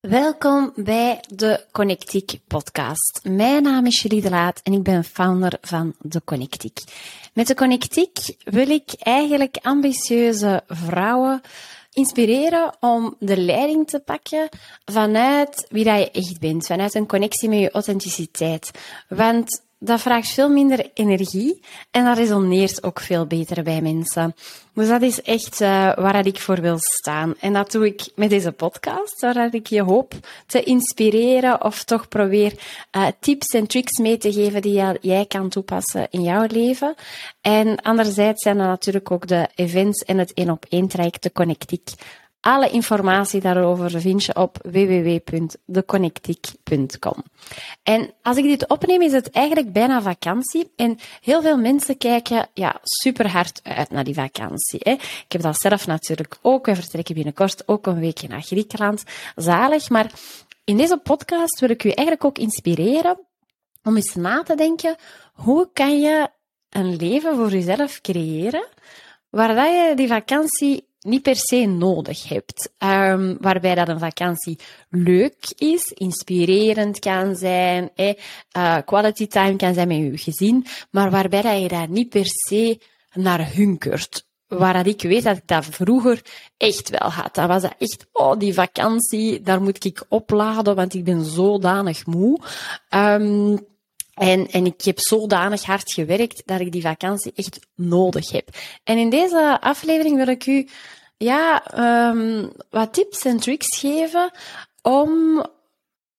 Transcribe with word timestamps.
Welkom 0.00 0.72
bij 0.74 1.20
de 1.34 1.64
Connectiek 1.72 2.38
podcast. 2.46 3.20
Mijn 3.22 3.62
naam 3.62 3.86
is 3.86 4.02
Julie 4.02 4.22
de 4.22 4.30
Laat 4.30 4.60
en 4.62 4.72
ik 4.72 4.82
ben 4.82 5.04
founder 5.04 5.58
van 5.60 5.94
de 6.00 6.22
Connectiek. 6.24 6.80
Met 7.34 7.46
de 7.46 7.54
Connectiek 7.54 8.18
wil 8.44 8.68
ik 8.68 8.94
eigenlijk 8.98 9.58
ambitieuze 9.62 10.62
vrouwen 10.66 11.40
inspireren 11.92 12.76
om 12.80 13.14
de 13.18 13.36
leiding 13.36 13.88
te 13.88 13.98
pakken 13.98 14.48
vanuit 14.84 15.66
wie 15.68 15.84
dat 15.84 15.98
je 15.98 16.10
echt 16.10 16.40
bent, 16.40 16.66
vanuit 16.66 16.94
een 16.94 17.06
connectie 17.06 17.48
met 17.48 17.58
je 17.58 17.70
authenticiteit. 17.70 18.70
Want 19.08 19.62
dat 19.78 20.00
vraagt 20.00 20.28
veel 20.28 20.50
minder 20.50 20.90
energie 20.94 21.60
en 21.90 22.04
dat 22.04 22.16
resoneert 22.16 22.82
ook 22.82 23.00
veel 23.00 23.26
beter 23.26 23.62
bij 23.62 23.80
mensen. 23.80 24.34
Dus 24.74 24.88
dat 24.88 25.02
is 25.02 25.22
echt 25.22 25.60
uh, 25.60 25.68
waar 25.96 26.26
ik 26.26 26.40
voor 26.40 26.60
wil 26.60 26.76
staan. 26.78 27.34
En 27.40 27.52
dat 27.52 27.72
doe 27.72 27.86
ik 27.86 28.08
met 28.14 28.30
deze 28.30 28.52
podcast, 28.52 29.20
waar 29.20 29.54
ik 29.54 29.66
je 29.66 29.82
hoop 29.82 30.14
te 30.46 30.62
inspireren 30.62 31.64
of 31.64 31.84
toch 31.84 32.08
probeer 32.08 32.52
uh, 32.96 33.06
tips 33.20 33.46
en 33.46 33.66
tricks 33.66 33.98
mee 33.98 34.18
te 34.18 34.32
geven 34.32 34.62
die 34.62 34.82
jij 35.00 35.26
kan 35.26 35.48
toepassen 35.48 36.06
in 36.10 36.22
jouw 36.22 36.46
leven. 36.48 36.94
En 37.40 37.82
anderzijds 37.82 38.42
zijn 38.42 38.58
er 38.58 38.66
natuurlijk 38.66 39.10
ook 39.10 39.26
de 39.26 39.48
events 39.54 40.02
en 40.02 40.18
het 40.18 40.34
één 40.34 40.50
op 40.50 40.66
één 40.68 40.88
traject, 40.88 41.22
de 41.22 41.32
Connectiek, 41.32 41.90
alle 42.40 42.70
informatie 42.70 43.40
daarover 43.40 44.00
vind 44.00 44.24
je 44.24 44.34
op 44.34 44.58
www.deconnectiek.com. 44.62 47.24
En 47.82 48.14
als 48.22 48.36
ik 48.36 48.44
dit 48.44 48.68
opneem, 48.68 49.02
is 49.02 49.12
het 49.12 49.30
eigenlijk 49.30 49.72
bijna 49.72 50.02
vakantie. 50.02 50.72
En 50.76 50.98
heel 51.20 51.42
veel 51.42 51.58
mensen 51.58 51.96
kijken 51.96 52.48
ja, 52.54 52.78
super 52.82 53.30
hard 53.30 53.60
uit 53.62 53.90
naar 53.90 54.04
die 54.04 54.14
vakantie. 54.14 54.80
Hè. 54.82 54.92
Ik 54.92 55.26
heb 55.28 55.42
dat 55.42 55.60
zelf 55.60 55.86
natuurlijk 55.86 56.38
ook. 56.42 56.66
We 56.66 56.74
vertrekken 56.74 57.14
binnenkort 57.14 57.68
ook 57.68 57.86
een 57.86 58.00
weekje 58.00 58.28
naar 58.28 58.42
Griekenland. 58.42 59.02
Zalig. 59.36 59.88
Maar 59.88 60.12
in 60.64 60.76
deze 60.76 60.96
podcast 60.96 61.60
wil 61.60 61.70
ik 61.70 61.84
u 61.84 61.88
eigenlijk 61.88 62.24
ook 62.24 62.38
inspireren 62.38 63.18
om 63.82 63.96
eens 63.96 64.14
na 64.14 64.42
te 64.42 64.54
denken, 64.54 64.96
hoe 65.32 65.68
kan 65.72 66.00
je 66.00 66.28
een 66.68 66.96
leven 66.96 67.36
voor 67.36 67.50
jezelf 67.50 68.00
creëren 68.00 68.66
waar 69.30 69.66
je 69.66 69.94
die 69.94 70.08
vakantie 70.08 70.87
niet 71.00 71.22
per 71.22 71.36
se 71.36 71.66
nodig 71.66 72.28
hebt. 72.28 72.72
Um, 72.78 73.36
waarbij 73.40 73.74
dat 73.74 73.88
een 73.88 73.98
vakantie 73.98 74.58
leuk 74.90 75.52
is, 75.56 75.92
inspirerend 75.94 76.98
kan 76.98 77.36
zijn, 77.36 77.90
eh, 77.94 78.78
quality 78.84 79.26
time 79.26 79.56
kan 79.56 79.74
zijn 79.74 79.88
met 79.88 79.96
je 79.96 80.18
gezin, 80.18 80.66
maar 80.90 81.10
waarbij 81.10 81.42
dat 81.42 81.60
je 81.60 81.68
daar 81.68 81.88
niet 81.88 82.08
per 82.08 82.26
se 82.26 82.80
naar 83.12 83.52
hunkert. 83.52 84.26
Waar 84.46 84.72
dat 84.72 84.86
ik 84.86 85.02
weet 85.02 85.22
dat 85.22 85.36
ik 85.36 85.46
dat 85.46 85.64
vroeger 85.64 86.22
echt 86.56 86.90
wel 86.90 87.10
had. 87.10 87.34
Dan 87.34 87.48
was 87.48 87.62
dat 87.62 87.74
echt, 87.78 88.06
oh, 88.12 88.38
die 88.38 88.54
vakantie, 88.54 89.40
daar 89.40 89.62
moet 89.62 89.84
ik 89.84 90.04
opladen, 90.08 90.74
want 90.74 90.94
ik 90.94 91.04
ben 91.04 91.24
zodanig 91.24 92.06
moe. 92.06 92.40
Um, 92.94 93.58
en, 94.18 94.50
en 94.50 94.66
ik 94.66 94.82
heb 94.82 94.98
zodanig 94.98 95.62
hard 95.62 95.92
gewerkt 95.92 96.42
dat 96.44 96.60
ik 96.60 96.72
die 96.72 96.82
vakantie 96.82 97.32
echt 97.34 97.58
nodig 97.74 98.30
heb. 98.30 98.48
En 98.84 98.98
in 98.98 99.10
deze 99.10 99.60
aflevering 99.60 100.16
wil 100.16 100.26
ik 100.26 100.46
u 100.46 100.68
ja, 101.16 101.62
um, 102.10 102.50
wat 102.70 102.92
tips 102.92 103.24
en 103.24 103.40
tricks 103.40 103.78
geven 103.78 104.30
om 104.82 105.44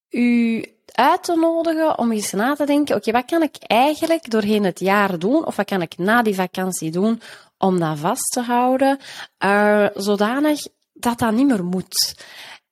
u 0.10 0.66
uit 0.92 1.24
te 1.24 1.36
nodigen 1.36 1.98
om 1.98 2.12
eens 2.12 2.32
na 2.32 2.56
te 2.56 2.66
denken, 2.66 2.96
oké, 2.96 3.12
wat 3.12 3.26
kan 3.26 3.42
ik 3.42 3.56
eigenlijk 3.60 4.30
doorheen 4.30 4.64
het 4.64 4.80
jaar 4.80 5.20
doen, 5.20 5.46
of 5.46 5.56
wat 5.56 5.66
kan 5.66 5.82
ik 5.82 5.98
na 5.98 6.22
die 6.22 6.36
vakantie 6.36 6.92
doen 6.92 7.22
om 7.58 7.80
dat 7.80 7.98
vast 7.98 8.32
te 8.32 8.42
houden, 8.42 9.00
uh, 9.46 9.88
zodanig 9.94 10.68
dat 10.94 11.20
dat 11.20 11.32
niet 11.32 11.48
meer 11.48 11.66
moet. 11.66 12.16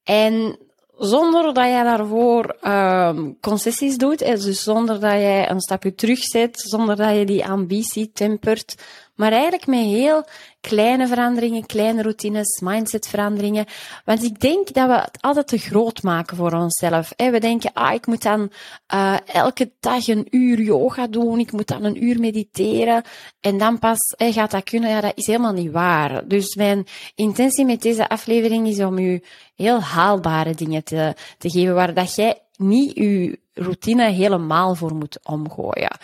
En 0.04 0.58
zonder 0.98 1.54
dat 1.54 1.66
je 1.66 1.84
daarvoor 1.84 2.56
um, 2.68 3.38
concessies 3.40 3.98
doet, 3.98 4.20
dus 4.20 4.64
zonder 4.64 5.00
dat 5.00 5.12
je 5.12 5.46
een 5.50 5.62
stapje 5.62 5.96
terugzet, 5.96 6.60
zonder 6.60 6.96
dat 6.96 7.16
je 7.16 7.26
die 7.26 7.46
ambitie 7.46 8.12
tempert, 8.14 8.76
maar 9.18 9.32
eigenlijk 9.32 9.66
met 9.66 9.80
heel 9.80 10.26
kleine 10.62 11.08
veranderingen, 11.08 11.66
kleine 11.66 12.02
routines, 12.02 12.60
mindsetveranderingen. 12.64 13.66
Want 14.06 14.24
ik 14.24 14.40
denk 14.40 14.74
dat 14.74 14.88
we 14.88 14.94
het 14.94 15.18
altijd 15.22 15.48
te 15.48 15.58
groot 15.58 16.04
maken 16.04 16.38
voor 16.38 16.54
onszelf. 16.54 17.14
We 17.16 17.40
denken, 17.40 17.74
ah, 17.74 17.94
ik 17.94 18.08
moet 18.08 18.22
dan 18.22 18.52
uh, 18.94 19.18
elke 19.26 19.72
dag 19.80 20.08
een 20.08 20.28
uur 20.30 20.62
yoga 20.62 21.08
doen, 21.08 21.40
ik 21.40 21.52
moet 21.52 21.68
dan 21.68 21.84
een 21.84 22.04
uur 22.04 22.20
mediteren 22.20 23.04
en 23.42 23.58
dan 23.58 23.80
pas 23.80 23.98
hey, 24.18 24.32
gaat 24.32 24.52
dat 24.52 24.64
kunnen. 24.64 24.90
Ja, 24.90 25.02
dat 25.02 25.12
is 25.16 25.28
helemaal 25.28 25.54
niet 25.54 25.72
waar. 25.72 26.28
Dus 26.28 26.56
mijn 26.56 26.86
intentie 27.16 27.66
met 27.66 27.82
deze 27.82 28.10
aflevering 28.10 28.68
is 28.68 28.80
om 28.80 28.98
u 28.98 29.24
heel 29.56 29.82
haalbare 29.82 30.56
dingen 30.56 30.84
te, 30.84 31.16
te 31.38 31.50
geven 31.50 31.74
waar 31.74 31.94
dat 31.94 32.16
jij 32.16 32.42
niet 32.58 32.96
je 32.96 33.40
routine 33.54 34.10
helemaal 34.10 34.76
voor 34.76 34.96
moet 34.96 35.20
omgooien. 35.24 35.98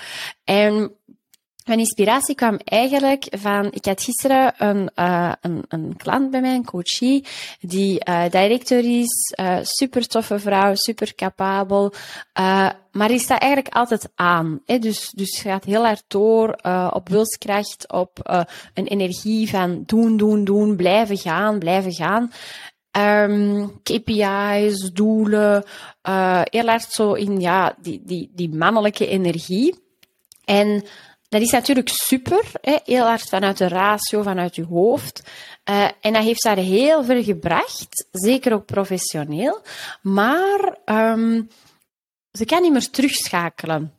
En 0.44 0.92
mijn 1.66 1.80
inspiratie 1.80 2.36
kwam 2.36 2.60
eigenlijk 2.64 3.28
van, 3.32 3.72
ik 3.72 3.86
had 3.86 4.04
gisteren 4.04 4.54
een, 4.58 4.90
uh, 4.96 5.32
een, 5.42 5.64
een 5.68 5.98
klant 5.98 6.32
bij 6.32 6.42
mij, 6.42 6.56
een 6.56 6.66
coachie, 6.66 7.26
die 7.60 8.02
uh, 8.10 8.24
director 8.30 9.00
is, 9.00 9.36
uh, 9.40 9.58
super 9.62 10.08
toffe 10.08 10.40
vrouw, 10.40 10.76
super 10.76 11.16
capabel, 11.16 11.94
maar 12.92 13.08
die 13.08 13.20
staat 13.20 13.42
eigenlijk 13.42 13.76
altijd 13.76 14.10
aan. 14.16 14.62
Hè? 14.66 14.80
Dus, 14.80 15.10
dus 15.10 15.42
gaat 15.42 15.64
heel 15.64 15.86
hard 15.86 16.04
door 16.08 16.60
op 16.92 17.10
wilskracht, 17.10 17.92
op 17.92 18.20
een 18.74 18.88
energie 18.88 19.50
van 19.50 19.84
doen, 19.86 20.18
doen, 20.18 20.44
doen, 20.44 20.76
blijven 20.76 21.18
gaan, 21.18 21.60
blijven 21.60 21.94
gaan. 21.94 22.32
Um, 23.30 23.82
KPI's, 23.84 24.92
doelen, 24.94 25.64
heel 26.44 26.66
hard 26.66 26.92
zo 26.92 27.14
in 27.14 27.40
ja, 27.40 27.76
die, 27.82 28.02
die, 28.06 28.32
die 28.34 28.56
mannelijke 28.56 29.08
energie. 29.08 29.76
En 30.46 30.84
dat 31.34 31.42
is 31.42 31.52
natuurlijk 31.52 31.90
super, 31.90 32.52
hè, 32.62 32.78
heel 32.84 33.06
hard 33.06 33.30
vanuit 33.30 33.58
de 33.58 33.68
ratio, 33.68 34.22
vanuit 34.22 34.56
je 34.56 34.66
hoofd. 34.66 35.24
Uh, 35.70 35.88
en 36.02 36.14
dat 36.14 36.24
heeft 36.24 36.44
haar 36.44 36.58
heel 36.58 37.04
ver 37.04 37.24
gebracht, 37.24 38.08
zeker 38.12 38.54
ook 38.54 38.66
professioneel. 38.66 39.62
Maar 40.02 40.78
um, 40.86 41.50
ze 42.32 42.46
kan 42.46 42.62
niet 42.62 42.72
meer 42.72 42.90
terugschakelen. 42.90 43.94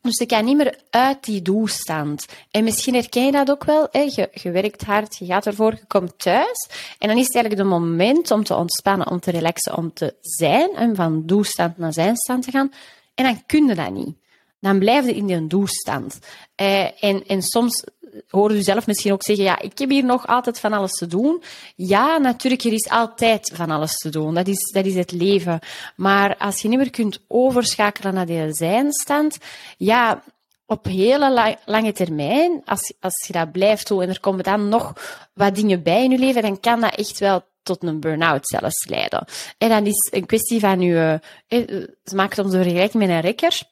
Dus 0.00 0.14
ze 0.14 0.26
kan 0.26 0.44
niet 0.44 0.56
meer 0.56 0.78
uit 0.90 1.24
die 1.24 1.42
doelstand. 1.42 2.26
En 2.50 2.64
misschien 2.64 2.94
herken 2.94 3.24
je 3.24 3.32
dat 3.32 3.50
ook 3.50 3.64
wel. 3.64 3.88
Hè? 3.90 4.00
Je, 4.32 4.50
werkt 4.50 4.84
hard, 4.84 5.16
je 5.16 5.26
gaat 5.26 5.46
ervoor, 5.46 5.72
je 5.72 5.86
komt 5.86 6.18
thuis. 6.18 6.68
En 6.98 7.08
dan 7.08 7.16
is 7.16 7.26
het 7.26 7.34
eigenlijk 7.34 7.70
het 7.70 7.80
moment 7.80 8.30
om 8.30 8.44
te 8.44 8.54
ontspannen, 8.54 9.10
om 9.10 9.20
te 9.20 9.30
relaxen, 9.30 9.76
om 9.76 9.92
te 9.92 10.14
zijn. 10.20 10.70
En 10.76 10.94
van 10.94 11.26
doelstand 11.26 11.78
naar 11.78 11.92
zijnstand 11.92 12.42
te 12.42 12.50
gaan. 12.50 12.72
En 13.14 13.24
dan 13.24 13.42
kun 13.46 13.66
je 13.66 13.74
dat 13.74 13.90
niet 13.90 14.16
dan 14.60 14.78
blijf 14.78 15.06
je 15.06 15.14
in 15.14 15.26
die 15.26 15.46
doelstand. 15.46 16.18
Uh, 16.56 17.04
en, 17.04 17.26
en 17.26 17.42
soms 17.42 17.84
hoor 18.28 18.54
je 18.54 18.62
zelf 18.62 18.86
misschien 18.86 19.12
ook 19.12 19.22
zeggen, 19.22 19.44
ja, 19.44 19.60
ik 19.60 19.78
heb 19.78 19.90
hier 19.90 20.04
nog 20.04 20.26
altijd 20.26 20.60
van 20.60 20.72
alles 20.72 20.92
te 20.92 21.06
doen. 21.06 21.42
Ja, 21.76 22.18
natuurlijk, 22.18 22.64
er 22.64 22.72
is 22.72 22.88
altijd 22.88 23.50
van 23.54 23.70
alles 23.70 23.94
te 23.96 24.08
doen. 24.08 24.34
Dat 24.34 24.48
is, 24.48 24.70
dat 24.72 24.84
is 24.84 24.94
het 24.94 25.12
leven. 25.12 25.58
Maar 25.96 26.36
als 26.36 26.62
je 26.62 26.68
niet 26.68 26.78
meer 26.78 26.90
kunt 26.90 27.20
overschakelen 27.28 28.14
naar 28.14 28.26
die 28.26 28.52
zijnstand, 28.52 29.38
ja, 29.76 30.22
op 30.66 30.84
hele 30.84 31.56
lange 31.64 31.92
termijn, 31.92 32.62
als, 32.64 32.94
als 33.00 33.24
je 33.26 33.32
dat 33.32 33.52
blijft 33.52 33.88
doen 33.88 34.02
en 34.02 34.08
er 34.08 34.20
komen 34.20 34.44
dan 34.44 34.68
nog 34.68 34.92
wat 35.34 35.54
dingen 35.54 35.82
bij 35.82 36.04
in 36.04 36.10
je 36.10 36.18
leven, 36.18 36.42
dan 36.42 36.60
kan 36.60 36.80
dat 36.80 36.94
echt 36.94 37.18
wel 37.18 37.42
tot 37.62 37.82
een 37.82 38.00
burn-out 38.00 38.46
zelfs 38.46 38.86
leiden. 38.88 39.24
En 39.58 39.68
dan 39.68 39.86
is 39.86 40.12
een 40.12 40.26
kwestie 40.26 40.60
van 40.60 40.80
je, 40.80 41.20
eh, 41.46 41.68
ze 42.04 42.14
maakt 42.14 42.34
soms 42.34 42.52
een 42.52 42.62
vergelijking 42.62 43.02
met 43.02 43.12
een 43.12 43.20
rekker. 43.20 43.62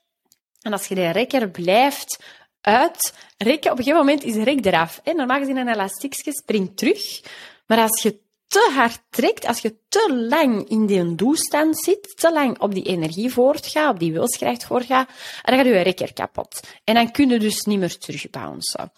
En 0.66 0.72
als 0.72 0.86
je 0.86 0.94
de 0.94 1.10
rekker 1.10 1.50
blijft 1.50 2.22
uitrekken, 2.60 3.70
op 3.70 3.78
een 3.78 3.84
gegeven 3.84 4.06
moment 4.06 4.22
is 4.22 4.32
de 4.32 4.44
rek 4.44 4.64
eraf. 4.64 5.00
Hè? 5.02 5.12
Normaal 5.12 5.38
gezien 5.38 5.56
een 5.56 5.68
elastiekje 5.68 6.32
springt 6.32 6.76
terug. 6.76 7.22
Maar 7.66 7.78
als 7.78 8.02
je 8.02 8.18
te 8.46 8.70
hard 8.74 9.00
trekt, 9.10 9.46
als 9.46 9.58
je 9.58 9.76
te 9.88 10.14
lang 10.28 10.68
in 10.68 10.86
die 10.86 11.14
doelstand 11.14 11.78
zit, 11.78 12.16
te 12.16 12.32
lang 12.32 12.58
op 12.58 12.74
die 12.74 12.84
energie 12.84 13.32
voortgaat, 13.32 13.92
op 13.92 13.98
die 13.98 14.12
wilskracht 14.12 14.64
voortgaat, 14.64 15.08
dan 15.42 15.56
gaat 15.56 15.66
je 15.66 15.80
rekker 15.80 16.12
kapot. 16.12 16.60
En 16.84 16.94
dan 16.94 17.10
kun 17.10 17.28
je 17.28 17.38
dus 17.38 17.60
niet 17.60 17.78
meer 17.78 17.98
terugbouncen. 17.98 18.92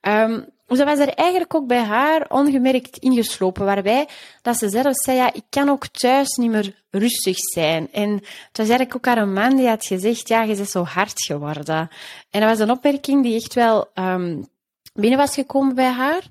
Um, 0.00 0.46
dat 0.78 0.86
was 0.86 0.98
er 0.98 1.14
eigenlijk 1.14 1.54
ook 1.54 1.66
bij 1.66 1.82
haar 1.82 2.26
ongemerkt 2.28 2.96
ingeslopen, 2.96 3.64
waarbij 3.64 4.08
dat 4.42 4.56
ze 4.56 4.68
zelf 4.68 4.94
zei, 4.94 5.16
ja, 5.16 5.32
ik 5.32 5.44
kan 5.50 5.68
ook 5.68 5.86
thuis 5.86 6.28
niet 6.28 6.50
meer 6.50 6.74
rustig 6.90 7.36
zijn. 7.38 7.88
En 7.92 8.12
het 8.12 8.56
was 8.56 8.68
eigenlijk 8.68 8.96
ook 8.96 9.14
haar 9.14 9.28
man 9.28 9.56
die 9.56 9.68
had 9.68 9.86
gezegd, 9.86 10.28
ja, 10.28 10.42
je 10.42 10.56
bent 10.56 10.68
zo 10.68 10.84
hard 10.84 11.22
geworden. 11.24 11.90
En 12.30 12.40
dat 12.40 12.48
was 12.50 12.58
een 12.58 12.70
opmerking 12.70 13.22
die 13.22 13.34
echt 13.34 13.54
wel 13.54 13.90
um, 13.94 14.48
binnen 14.92 15.18
was 15.18 15.34
gekomen 15.34 15.74
bij 15.74 15.90
haar, 15.90 16.22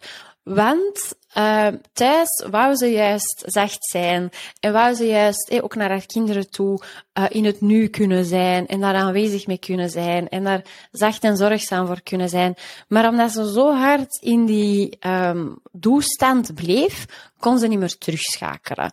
want 0.44 1.16
uh, 1.38 1.68
thuis 1.94 2.46
wou 2.50 2.76
ze 2.76 2.92
juist 2.92 3.44
zacht 3.46 3.86
zijn 3.86 4.30
en 4.60 4.74
wou 4.74 4.94
ze 4.96 5.06
juist 5.08 5.62
ook 5.62 5.76
naar 5.76 5.90
haar 5.90 6.06
kinderen 6.06 6.50
toe 6.50 6.82
uh, 7.14 7.26
in 7.30 7.46
het 7.46 7.62
nu 7.62 7.88
kunnen 7.88 8.26
zijn 8.26 8.68
en 8.68 8.80
daar 8.80 8.96
aanwezig 8.96 9.48
mee 9.48 9.58
kunnen 9.58 9.90
zijn 9.90 10.30
en 10.30 10.44
daar 10.44 10.62
zacht 10.92 11.24
en 11.24 11.38
zorgzaam 11.38 11.88
voor 11.88 12.02
kunnen 12.02 12.30
zijn. 12.30 12.56
Maar 12.88 13.10
omdat 13.10 13.32
ze 13.32 13.52
zo 13.52 13.74
hard 13.74 14.22
in 14.22 14.46
die 14.46 14.98
um, 15.08 15.60
doestand 15.72 16.54
bleef, 16.56 17.06
kon 17.40 17.60
ze 17.60 17.68
niet 17.68 17.80
meer 17.80 17.98
terugschakelen. 17.98 18.92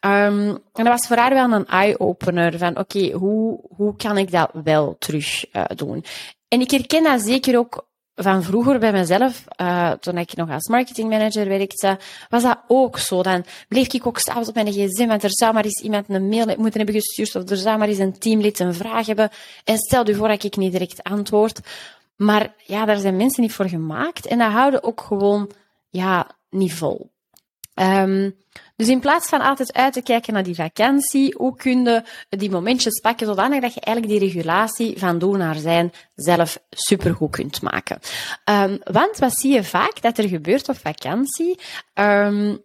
Um, 0.00 0.48
en 0.50 0.84
dat 0.84 0.86
was 0.86 1.06
voor 1.06 1.16
haar 1.16 1.34
wel 1.34 1.52
een 1.52 1.66
eye-opener 1.66 2.58
van 2.58 2.78
oké, 2.78 3.10
hoe, 3.10 3.60
hoe 3.76 3.96
kan 3.96 4.18
ik 4.18 4.30
dat 4.30 4.50
wel 4.64 4.96
terug 4.98 5.54
uh, 5.54 5.64
doen? 5.74 6.04
En 6.48 6.60
ik 6.60 6.70
herken 6.70 7.02
dat 7.02 7.20
zeker 7.20 7.58
ook 7.58 7.87
van 8.20 8.42
vroeger 8.42 8.78
bij 8.78 8.92
mezelf, 8.92 9.44
uh, 9.60 9.90
toen 9.90 10.18
ik 10.18 10.36
nog 10.36 10.50
als 10.50 10.68
marketingmanager 10.68 11.48
werkte, 11.48 11.98
was 12.28 12.42
dat 12.42 12.58
ook 12.66 12.98
zo. 12.98 13.22
Dan 13.22 13.44
bleef 13.68 13.92
ik 13.92 14.06
ook 14.06 14.18
s'avonds 14.18 14.48
op 14.48 14.54
mijn 14.54 14.72
gsm, 14.72 15.06
want 15.06 15.22
er 15.22 15.32
zou 15.32 15.52
maar 15.52 15.64
eens 15.64 15.82
iemand 15.82 16.08
een 16.08 16.28
mail 16.28 16.46
moeten 16.46 16.80
hebben 16.80 16.94
gestuurd, 16.94 17.36
of 17.36 17.50
er 17.50 17.56
zou 17.56 17.78
maar 17.78 17.88
eens 17.88 17.98
een 17.98 18.18
teamlid 18.18 18.58
een 18.58 18.74
vraag 18.74 19.06
hebben. 19.06 19.30
En 19.64 19.78
stel 19.78 20.06
je 20.06 20.14
voor 20.14 20.28
dat 20.28 20.44
ik 20.44 20.56
niet 20.56 20.72
direct 20.72 21.02
antwoord. 21.02 21.60
Maar 22.16 22.54
ja, 22.64 22.84
daar 22.84 22.98
zijn 22.98 23.16
mensen 23.16 23.42
niet 23.42 23.52
voor 23.52 23.68
gemaakt. 23.68 24.26
En 24.26 24.38
dat 24.38 24.50
houden 24.50 24.82
ook 24.82 25.00
gewoon, 25.00 25.50
ja, 25.88 26.30
niet 26.50 26.74
vol. 26.74 27.10
Um, 27.80 28.34
dus 28.76 28.88
in 28.88 29.00
plaats 29.00 29.28
van 29.28 29.40
altijd 29.40 29.72
uit 29.72 29.92
te 29.92 30.02
kijken 30.02 30.32
naar 30.32 30.42
die 30.42 30.54
vakantie, 30.54 31.34
hoe 31.36 31.56
kun 31.56 31.84
je 31.84 32.02
die 32.28 32.50
momentjes 32.50 33.00
pakken 33.00 33.26
zodanig 33.26 33.60
dat 33.60 33.74
je 33.74 33.80
eigenlijk 33.80 34.20
die 34.20 34.28
regulatie 34.28 34.98
van 34.98 35.18
doen 35.18 35.38
naar 35.38 35.54
zijn 35.54 35.92
zelf 36.14 36.58
supergoed 36.70 37.30
kunt 37.30 37.62
maken. 37.62 37.98
Um, 38.44 38.78
want 38.84 39.18
wat 39.18 39.38
zie 39.38 39.52
je 39.52 39.64
vaak 39.64 40.02
dat 40.02 40.18
er 40.18 40.28
gebeurt 40.28 40.68
op 40.68 40.76
vakantie? 40.76 41.58
Um, 41.94 42.62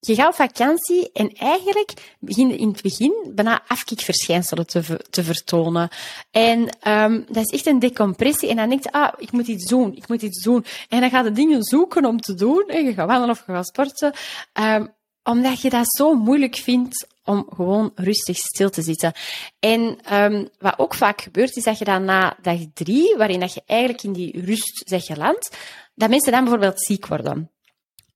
je 0.00 0.14
gaat 0.14 0.28
op 0.28 0.34
vakantie 0.34 1.10
en 1.12 1.32
eigenlijk 1.32 2.16
begin 2.18 2.58
in 2.58 2.68
het 2.68 2.82
begin 2.82 3.32
bijna 3.34 3.62
afkikverschijnselen 3.66 4.66
te, 4.66 5.00
te 5.10 5.24
vertonen. 5.24 5.88
En 6.30 6.76
um, 6.88 7.24
dat 7.28 7.44
is 7.44 7.52
echt 7.52 7.66
een 7.66 7.78
decompressie. 7.78 8.48
En 8.48 8.56
dan 8.56 8.68
denk 8.68 8.82
je, 8.82 8.92
ah, 8.92 9.12
ik 9.18 9.32
moet 9.32 9.46
iets 9.46 9.68
doen, 9.68 9.96
ik 9.96 10.08
moet 10.08 10.22
iets 10.22 10.42
doen. 10.42 10.64
En 10.88 11.00
dan 11.00 11.10
gaat 11.10 11.24
je 11.24 11.32
dingen 11.32 11.62
zoeken 11.62 12.04
om 12.04 12.20
te 12.20 12.34
doen. 12.34 12.64
En 12.66 12.84
je 12.84 12.94
gaat 12.94 13.06
wandelen 13.06 13.30
of 13.30 13.42
je 13.46 13.52
gaat 13.52 13.66
sporten. 13.66 14.12
Um, 14.52 14.92
omdat 15.22 15.60
je 15.60 15.70
dat 15.70 15.94
zo 15.96 16.14
moeilijk 16.14 16.56
vindt 16.56 17.06
om 17.24 17.46
gewoon 17.54 17.92
rustig 17.94 18.36
stil 18.36 18.70
te 18.70 18.82
zitten. 18.82 19.12
En 19.58 19.98
um, 20.12 20.48
wat 20.58 20.78
ook 20.78 20.94
vaak 20.94 21.20
gebeurt, 21.20 21.56
is 21.56 21.64
dat 21.64 21.78
je 21.78 21.84
dan 21.84 22.04
na 22.04 22.36
dag 22.42 22.58
drie, 22.74 23.16
waarin 23.16 23.40
dat 23.40 23.54
je 23.54 23.62
eigenlijk 23.66 24.02
in 24.02 24.12
die 24.12 24.44
rust 24.44 24.82
zegt 24.84 25.06
geland, 25.06 25.50
dat 25.94 26.10
mensen 26.10 26.32
dan 26.32 26.40
bijvoorbeeld 26.40 26.84
ziek 26.84 27.06
worden. 27.06 27.50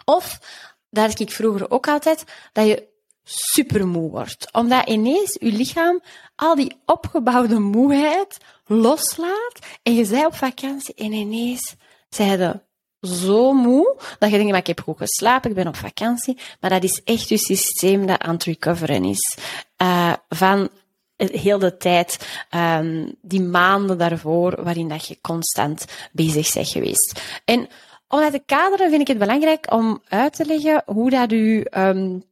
Of, 0.04 0.38
dat 0.94 1.08
had 1.10 1.20
ik 1.20 1.30
vroeger 1.30 1.70
ook 1.70 1.88
altijd, 1.88 2.24
dat 2.52 2.66
je 2.66 2.86
supermoe 3.24 4.10
wordt. 4.10 4.48
Omdat 4.52 4.88
ineens 4.88 5.36
je 5.40 5.52
lichaam 5.52 6.02
al 6.36 6.54
die 6.54 6.76
opgebouwde 6.86 7.58
moeheid 7.58 8.38
loslaat 8.66 9.58
en 9.82 9.94
je 9.94 10.04
zei 10.04 10.26
op 10.26 10.34
vakantie 10.34 10.94
en 10.94 11.12
ineens 11.12 11.74
zei 12.08 12.60
zo 13.00 13.52
moe 13.52 13.96
dat 14.18 14.30
je 14.30 14.36
denkt, 14.36 14.50
maar 14.50 14.60
ik 14.60 14.66
heb 14.66 14.80
goed 14.80 14.96
geslapen, 14.96 15.50
ik 15.50 15.56
ben 15.56 15.66
op 15.66 15.76
vakantie. 15.76 16.38
Maar 16.60 16.70
dat 16.70 16.82
is 16.82 17.02
echt 17.04 17.28
je 17.28 17.38
systeem 17.38 18.06
dat 18.06 18.20
aan 18.20 18.34
het 18.34 18.44
recoveren 18.44 19.04
is. 19.04 19.38
Uh, 19.82 20.12
van 20.28 20.68
heel 21.16 21.58
de 21.58 21.76
tijd, 21.76 22.28
um, 22.54 23.14
die 23.22 23.40
maanden 23.40 23.98
daarvoor, 23.98 24.62
waarin 24.62 24.88
dat 24.88 25.06
je 25.06 25.18
constant 25.20 25.84
bezig 26.12 26.52
bent 26.52 26.68
geweest. 26.68 27.20
En 27.44 27.68
om 28.14 28.20
dat 28.20 28.32
te 28.32 28.42
kaderen 28.46 28.88
vind 28.90 29.00
ik 29.00 29.08
het 29.08 29.18
belangrijk 29.18 29.72
om 29.72 30.02
uit 30.08 30.34
te 30.34 30.44
leggen 30.44 30.82
hoe 30.86 31.10
dat 31.10 31.32
u 31.32 31.66
um, 31.70 32.24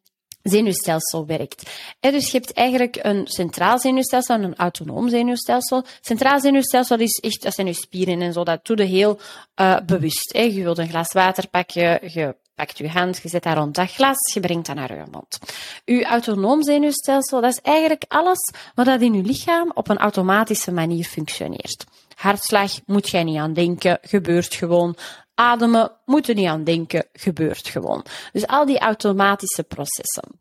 zenuwstelsel 0.43 1.26
werkt. 1.26 1.70
dus 2.00 2.31
je 2.31 2.38
hebt 2.38 2.52
eigenlijk 2.52 2.99
een 3.02 3.26
centraal 3.26 3.79
zenuwstelsel 3.79 4.34
en 4.34 4.43
een 4.43 4.56
autonoom 4.56 5.08
zenuwstelsel. 5.08 5.84
Centraal 6.00 6.40
zenuwstelsel 6.40 6.99
is 6.99 7.19
echt, 7.19 7.43
dat 7.43 7.55
zijn 7.55 7.67
je 7.67 7.73
spieren 7.73 8.20
en 8.20 8.32
zo, 8.32 8.44
dat 8.44 8.67
doe 8.67 8.76
je 8.76 8.82
heel 8.82 9.19
uh, 9.61 9.76
bewust. 9.87 10.32
Je 10.37 10.62
wilt 10.62 10.79
een 10.79 10.88
glas 10.88 11.12
water 11.12 11.49
pakken, 11.49 12.00
je 12.12 12.37
pakt 12.55 12.78
je 12.78 12.88
hand, 12.88 13.20
je 13.23 13.28
zet 13.28 13.43
dat 13.43 13.56
rond 13.56 13.75
dat 13.75 13.90
glas, 13.90 14.32
je 14.35 14.40
brengt 14.40 14.67
dat 14.67 14.76
naar 14.76 14.96
je 14.96 15.05
mond. 15.11 15.38
Je 15.85 16.05
autonoom 16.05 16.62
zenuwstelsel, 16.62 17.40
dat 17.40 17.50
is 17.50 17.61
eigenlijk 17.61 18.05
alles 18.08 18.52
wat 18.75 18.87
dat 18.87 19.00
in 19.00 19.14
je 19.14 19.23
lichaam 19.23 19.70
op 19.75 19.88
een 19.88 19.99
automatische 19.99 20.73
manier 20.73 21.05
functioneert. 21.05 21.85
Hartslag 22.14 22.73
moet 22.87 23.08
jij 23.08 23.25
niet 23.25 23.38
aan 23.38 23.52
denken, 23.52 23.99
gebeurt 24.02 24.55
gewoon. 24.55 24.96
Ademen, 25.42 25.90
moet 26.04 26.26
je 26.26 26.34
niet 26.34 26.46
aan 26.46 26.64
denken, 26.64 27.06
gebeurt 27.12 27.68
gewoon. 27.68 28.04
Dus 28.32 28.46
al 28.46 28.66
die 28.66 28.78
automatische 28.78 29.62
processen. 29.62 30.40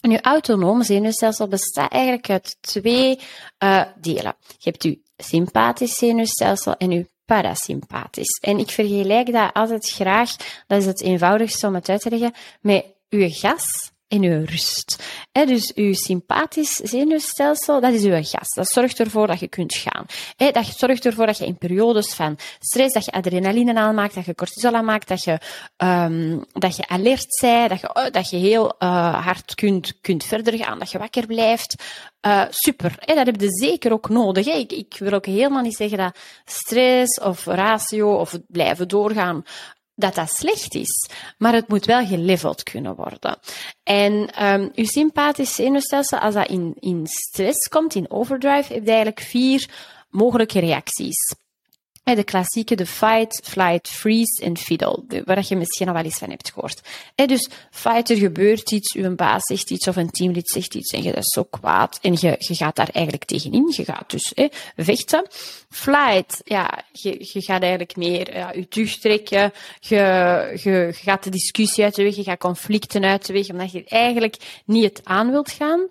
En 0.00 0.10
je 0.10 0.20
autonoom 0.20 0.82
zenuwstelsel 0.82 1.48
bestaat 1.48 1.92
eigenlijk 1.92 2.30
uit 2.30 2.56
twee 2.60 3.18
uh, 3.58 3.82
delen. 4.00 4.34
Je 4.46 4.70
hebt 4.70 4.82
je 4.82 4.98
sympathisch 5.16 5.98
zenuwstelsel 5.98 6.76
en 6.76 6.90
je 6.90 7.08
parasympathisch. 7.24 8.38
En 8.40 8.58
ik 8.58 8.70
vergelijk 8.70 9.32
dat 9.32 9.52
altijd 9.52 9.90
graag, 9.90 10.36
dat 10.66 10.78
is 10.78 10.86
het 10.86 11.02
eenvoudigste 11.02 11.66
om 11.66 11.74
het 11.74 11.88
uit 11.88 12.00
te 12.00 12.10
leggen, 12.10 12.34
met 12.60 12.84
je 13.08 13.30
gas 13.30 13.89
en 14.10 14.22
uw 14.22 14.44
rust. 14.44 15.02
Dus 15.32 15.74
uw 15.74 15.92
sympathisch 15.92 16.74
zenuwstelsel, 16.74 17.80
dat 17.80 17.92
is 17.92 18.04
uw 18.04 18.22
gas. 18.22 18.48
Dat 18.54 18.68
zorgt 18.68 19.00
ervoor 19.00 19.26
dat 19.26 19.40
je 19.40 19.48
kunt 19.48 19.74
gaan. 19.74 20.06
He, 20.36 20.50
dat 20.50 20.66
zorgt 20.76 21.06
ervoor 21.06 21.26
dat 21.26 21.38
je 21.38 21.46
in 21.46 21.58
periodes 21.58 22.14
van 22.14 22.38
stress, 22.58 22.94
dat 22.94 23.04
je 23.04 23.12
adrenaline 23.12 23.74
aanmaakt, 23.74 24.14
dat 24.14 24.24
je 24.24 24.34
cortisol 24.34 24.74
aanmaakt, 24.74 25.08
dat 25.08 25.24
je, 25.24 25.38
um, 25.76 26.44
dat 26.52 26.76
je 26.76 26.88
alert 26.88 27.38
bent, 27.40 27.68
dat 27.68 27.80
je, 27.80 27.94
oh, 27.94 28.10
dat 28.10 28.30
je 28.30 28.36
heel 28.36 28.74
uh, 28.78 29.24
hard 29.24 29.54
kunt, 29.54 30.00
kunt 30.00 30.24
verder 30.24 30.56
gaan, 30.56 30.78
dat 30.78 30.90
je 30.90 30.98
wakker 30.98 31.26
blijft. 31.26 31.74
Uh, 32.26 32.42
super, 32.50 32.94
dat 33.04 33.26
heb 33.26 33.40
je 33.40 33.48
zeker 33.48 33.92
ook 33.92 34.08
nodig. 34.08 34.46
Ik, 34.46 34.72
ik 34.72 34.96
wil 34.98 35.12
ook 35.12 35.26
helemaal 35.26 35.62
niet 35.62 35.76
zeggen 35.76 35.98
dat 35.98 36.16
stress 36.44 37.20
of 37.20 37.44
ratio 37.44 38.14
of 38.14 38.38
blijven 38.48 38.88
doorgaan 38.88 39.44
dat 40.00 40.14
dat 40.14 40.30
slecht 40.30 40.74
is, 40.74 41.08
maar 41.38 41.52
het 41.52 41.68
moet 41.68 41.84
wel 41.84 42.06
geleveld 42.06 42.62
kunnen 42.62 42.94
worden. 42.94 43.38
En 43.82 44.44
um, 44.46 44.70
uw 44.74 44.84
sympathisch 44.84 45.54
zenuwstelsel, 45.54 46.18
als 46.18 46.34
dat 46.34 46.48
in, 46.48 46.74
in 46.78 47.06
stress 47.06 47.68
komt, 47.68 47.94
in 47.94 48.10
overdrive, 48.10 48.72
heeft 48.72 48.86
eigenlijk 48.88 49.20
vier 49.20 49.68
mogelijke 50.10 50.60
reacties 50.60 51.34
de 52.14 52.24
klassieke, 52.24 52.74
de 52.74 52.86
fight, 52.86 53.40
flight, 53.44 53.88
freeze 53.88 54.44
en 54.44 54.56
fiddle, 54.56 55.22
waar 55.24 55.44
je 55.48 55.56
misschien 55.56 55.88
al 55.88 55.94
wel 55.94 56.02
eens 56.02 56.18
van 56.18 56.30
hebt 56.30 56.52
gehoord. 56.52 56.80
dus 57.14 57.48
fight, 57.70 58.10
er 58.10 58.16
gebeurt 58.16 58.72
iets, 58.72 58.94
uw 58.94 59.14
baas 59.14 59.42
zegt 59.44 59.70
iets 59.70 59.88
of 59.88 59.96
een 59.96 60.10
teamlid 60.10 60.48
zegt 60.48 60.74
iets 60.74 60.92
en 60.92 61.02
je 61.02 61.12
bent 61.12 61.30
zo 61.30 61.44
kwaad 61.44 61.98
en 62.02 62.12
je, 62.12 62.34
je 62.38 62.54
gaat 62.54 62.76
daar 62.76 62.88
eigenlijk 62.92 63.24
tegenin. 63.24 63.72
Je 63.76 63.84
gaat 63.84 64.10
dus 64.10 64.32
vechten. 64.76 65.26
Flight, 65.68 66.40
ja, 66.44 66.84
je, 66.92 67.28
je 67.32 67.42
gaat 67.42 67.60
eigenlijk 67.60 67.96
meer 67.96 68.36
ja, 68.36 68.52
je 68.52 68.68
terugtrekken, 68.68 69.52
je, 69.80 69.96
je, 70.62 70.70
je 70.70 70.92
gaat 70.92 71.24
de 71.24 71.30
discussie 71.30 71.84
uit 71.84 71.94
de 71.94 72.02
weg, 72.02 72.16
je 72.16 72.22
gaat 72.22 72.38
conflicten 72.38 73.04
uit 73.04 73.26
de 73.26 73.32
weg, 73.32 73.50
omdat 73.50 73.72
je 73.72 73.84
eigenlijk 73.84 74.62
niet 74.64 74.84
het 74.84 75.00
aan 75.04 75.30
wilt 75.30 75.50
gaan. 75.50 75.88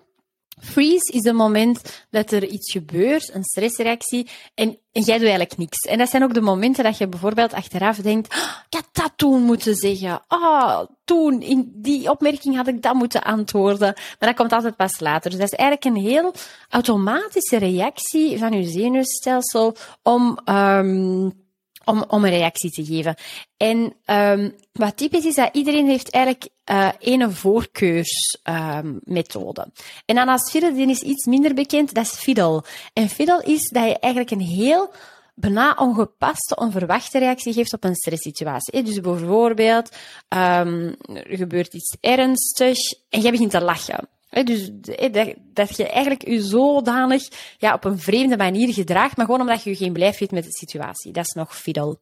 Freeze 0.60 1.12
is 1.12 1.24
het 1.24 1.34
moment 1.34 2.06
dat 2.10 2.32
er 2.32 2.44
iets 2.46 2.72
gebeurt, 2.72 3.34
een 3.34 3.44
stressreactie, 3.44 4.28
en, 4.54 4.78
jij 4.92 5.18
doet 5.18 5.28
eigenlijk 5.28 5.56
niks. 5.56 5.78
En 5.78 5.98
dat 5.98 6.08
zijn 6.08 6.22
ook 6.22 6.34
de 6.34 6.40
momenten 6.40 6.84
dat 6.84 6.98
je 6.98 7.08
bijvoorbeeld 7.08 7.52
achteraf 7.52 7.96
denkt, 7.96 8.34
oh, 8.34 8.56
ik 8.68 8.74
had 8.74 8.88
dat 8.92 9.12
toen 9.16 9.42
moeten 9.42 9.74
zeggen. 9.74 10.22
Oh, 10.28 10.80
toen, 11.04 11.42
in 11.42 11.72
die 11.74 12.10
opmerking 12.10 12.56
had 12.56 12.66
ik 12.66 12.82
dat 12.82 12.94
moeten 12.94 13.22
antwoorden. 13.22 13.94
Maar 14.18 14.28
dat 14.28 14.34
komt 14.34 14.52
altijd 14.52 14.76
pas 14.76 15.00
later. 15.00 15.30
Dus 15.30 15.40
dat 15.40 15.52
is 15.52 15.58
eigenlijk 15.58 15.96
een 15.96 16.02
heel 16.02 16.34
automatische 16.68 17.56
reactie 17.56 18.38
van 18.38 18.52
je 18.52 18.68
zenuwstelsel 18.68 19.76
om... 20.02 20.38
Um, 20.44 21.48
om, 21.84 22.04
om 22.08 22.24
een 22.24 22.30
reactie 22.30 22.70
te 22.70 22.84
geven. 22.84 23.14
En 23.56 23.94
um, 24.06 24.54
wat 24.72 24.96
typisch 24.96 25.24
is, 25.24 25.34
dat 25.34 25.48
iedereen 25.52 25.88
heeft 25.88 26.10
eigenlijk 26.10 26.48
uh, 26.70 26.88
ene 26.98 27.30
voorkeursmethode. 27.30 29.60
Um, 29.60 29.72
en 30.06 30.14
dan 30.14 30.28
als 30.28 30.50
vierde, 30.50 30.72
die 30.72 30.88
is 30.88 31.00
iets 31.00 31.26
minder 31.26 31.54
bekend, 31.54 31.94
dat 31.94 32.04
is 32.04 32.10
fiddle. 32.10 32.64
En 32.92 33.08
fiddle 33.08 33.42
is 33.44 33.68
dat 33.68 33.84
je 33.84 33.98
eigenlijk 33.98 34.32
een 34.32 34.40
heel 34.40 34.90
bijna 35.34 35.74
ongepaste, 35.78 36.56
onverwachte 36.56 37.18
reactie 37.18 37.52
geeft 37.52 37.72
op 37.72 37.84
een 37.84 37.94
stresssituatie. 37.94 38.82
Dus 38.82 39.00
bijvoorbeeld, 39.00 39.96
um, 40.28 40.96
er 41.06 41.36
gebeurt 41.36 41.74
iets 41.74 41.96
ernstigs 42.00 43.02
en 43.08 43.20
jij 43.20 43.30
begint 43.30 43.50
te 43.50 43.60
lachen. 43.60 44.08
Dus 44.30 44.70
dat, 45.10 45.34
dat, 45.52 45.76
je 45.76 45.88
eigenlijk 45.88 46.28
je 46.28 46.42
zodanig 46.42 47.28
ja, 47.58 47.74
op 47.74 47.84
een 47.84 47.98
vreemde 47.98 48.36
manier 48.36 48.72
gedraagt, 48.74 49.16
maar 49.16 49.26
gewoon 49.26 49.40
omdat 49.40 49.62
je 49.62 49.70
je 49.70 49.76
geen 49.76 49.92
blijf 49.92 50.18
hebt 50.18 50.32
met 50.32 50.44
de 50.44 50.56
situatie. 50.56 51.12
Dat 51.12 51.24
is 51.24 51.32
nog 51.32 51.56
fiddle. 51.56 51.98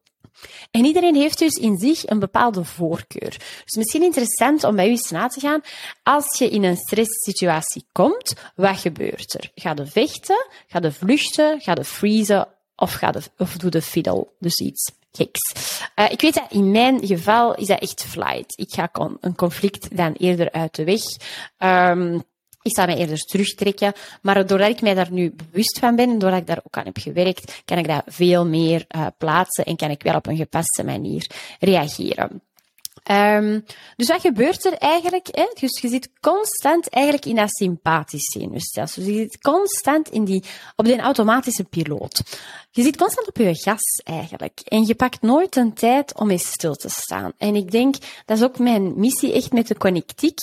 En 0.71 0.85
iedereen 0.85 1.15
heeft 1.15 1.39
dus 1.39 1.53
in 1.53 1.77
zich 1.77 2.07
een 2.07 2.19
bepaalde 2.19 2.63
voorkeur. 2.63 3.29
Dus 3.63 3.75
misschien 3.75 4.03
interessant 4.03 4.63
om 4.63 4.75
bij 4.75 4.87
u 4.87 4.89
eens 4.89 5.09
na 5.09 5.27
te 5.27 5.39
gaan. 5.39 5.61
Als 6.03 6.37
je 6.37 6.49
in 6.49 6.63
een 6.63 6.77
stresssituatie 6.77 7.85
komt, 7.91 8.33
wat 8.55 8.79
gebeurt 8.79 9.33
er? 9.33 9.51
Ga 9.55 9.73
je 9.75 9.85
vechten? 9.85 10.47
Ga 10.67 10.79
je 10.81 10.91
vluchten? 10.91 11.61
Ga 11.61 11.73
je 11.75 11.83
freezen? 11.83 12.47
Of, 12.75 12.93
ga 12.93 13.11
de, 13.11 13.21
of 13.37 13.57
doe 13.57 13.69
de 13.69 13.81
fiddle? 13.81 14.27
Dus 14.39 14.55
iets. 14.55 14.91
Geks. 15.11 15.53
Uh, 15.95 16.11
ik 16.11 16.21
weet 16.21 16.33
dat 16.33 16.45
in 16.49 16.71
mijn 16.71 17.07
geval 17.07 17.55
is 17.55 17.67
dat 17.67 17.81
echt 17.81 18.03
flight. 18.03 18.57
Ik 18.57 18.73
ga 18.73 18.89
een 19.19 19.35
conflict 19.35 19.97
dan 19.97 20.13
eerder 20.13 20.51
uit 20.51 20.75
de 20.75 20.83
weg. 20.83 21.01
Um, 21.57 22.23
ik 22.61 22.71
sta 22.71 22.85
mij 22.85 22.97
eerder 22.97 23.17
terugtrekken. 23.17 23.93
Maar 24.21 24.47
doordat 24.47 24.69
ik 24.69 24.81
mij 24.81 24.93
daar 24.93 25.11
nu 25.11 25.31
bewust 25.31 25.79
van 25.79 25.95
ben, 25.95 26.19
doordat 26.19 26.39
ik 26.39 26.47
daar 26.47 26.61
ook 26.63 26.77
aan 26.77 26.85
heb 26.85 26.97
gewerkt, 26.97 27.61
kan 27.65 27.77
ik 27.77 27.87
dat 27.87 28.03
veel 28.05 28.45
meer 28.45 28.85
uh, 28.95 29.07
plaatsen 29.17 29.65
en 29.65 29.75
kan 29.75 29.89
ik 29.89 30.03
wel 30.03 30.15
op 30.15 30.27
een 30.27 30.37
gepaste 30.37 30.83
manier 30.83 31.29
reageren. 31.59 32.41
Um, 33.11 33.65
dus 33.95 34.07
wat 34.07 34.21
gebeurt 34.21 34.65
er 34.65 34.73
eigenlijk? 34.73 35.27
Hè? 35.31 35.45
Dus 35.59 35.81
je 35.81 35.87
zit 35.87 36.09
constant 36.19 36.89
eigenlijk 36.89 37.25
in 37.25 37.35
dat 37.35 37.55
sympathisch 37.55 38.31
zenuwstelsel. 38.31 39.03
Dus 39.03 39.13
je 39.13 39.19
zit 39.19 39.41
constant 39.41 40.09
in 40.09 40.25
die, 40.25 40.43
op 40.75 40.85
die 40.85 40.99
automatische 40.99 41.63
piloot. 41.63 42.21
Je 42.71 42.81
zit 42.81 42.97
constant 42.97 43.27
op 43.27 43.37
je 43.37 43.55
gas 43.55 44.01
eigenlijk. 44.03 44.59
En 44.59 44.85
je 44.85 44.95
pakt 44.95 45.21
nooit 45.21 45.55
een 45.55 45.73
tijd 45.73 46.15
om 46.15 46.29
eens 46.29 46.51
stil 46.51 46.73
te 46.73 46.89
staan. 46.89 47.33
En 47.37 47.55
ik 47.55 47.71
denk, 47.71 47.95
dat 48.25 48.37
is 48.37 48.43
ook 48.43 48.59
mijn 48.59 48.99
missie 48.99 49.33
echt 49.33 49.53
met 49.53 49.67
de 49.67 49.77
connectiek. 49.77 50.39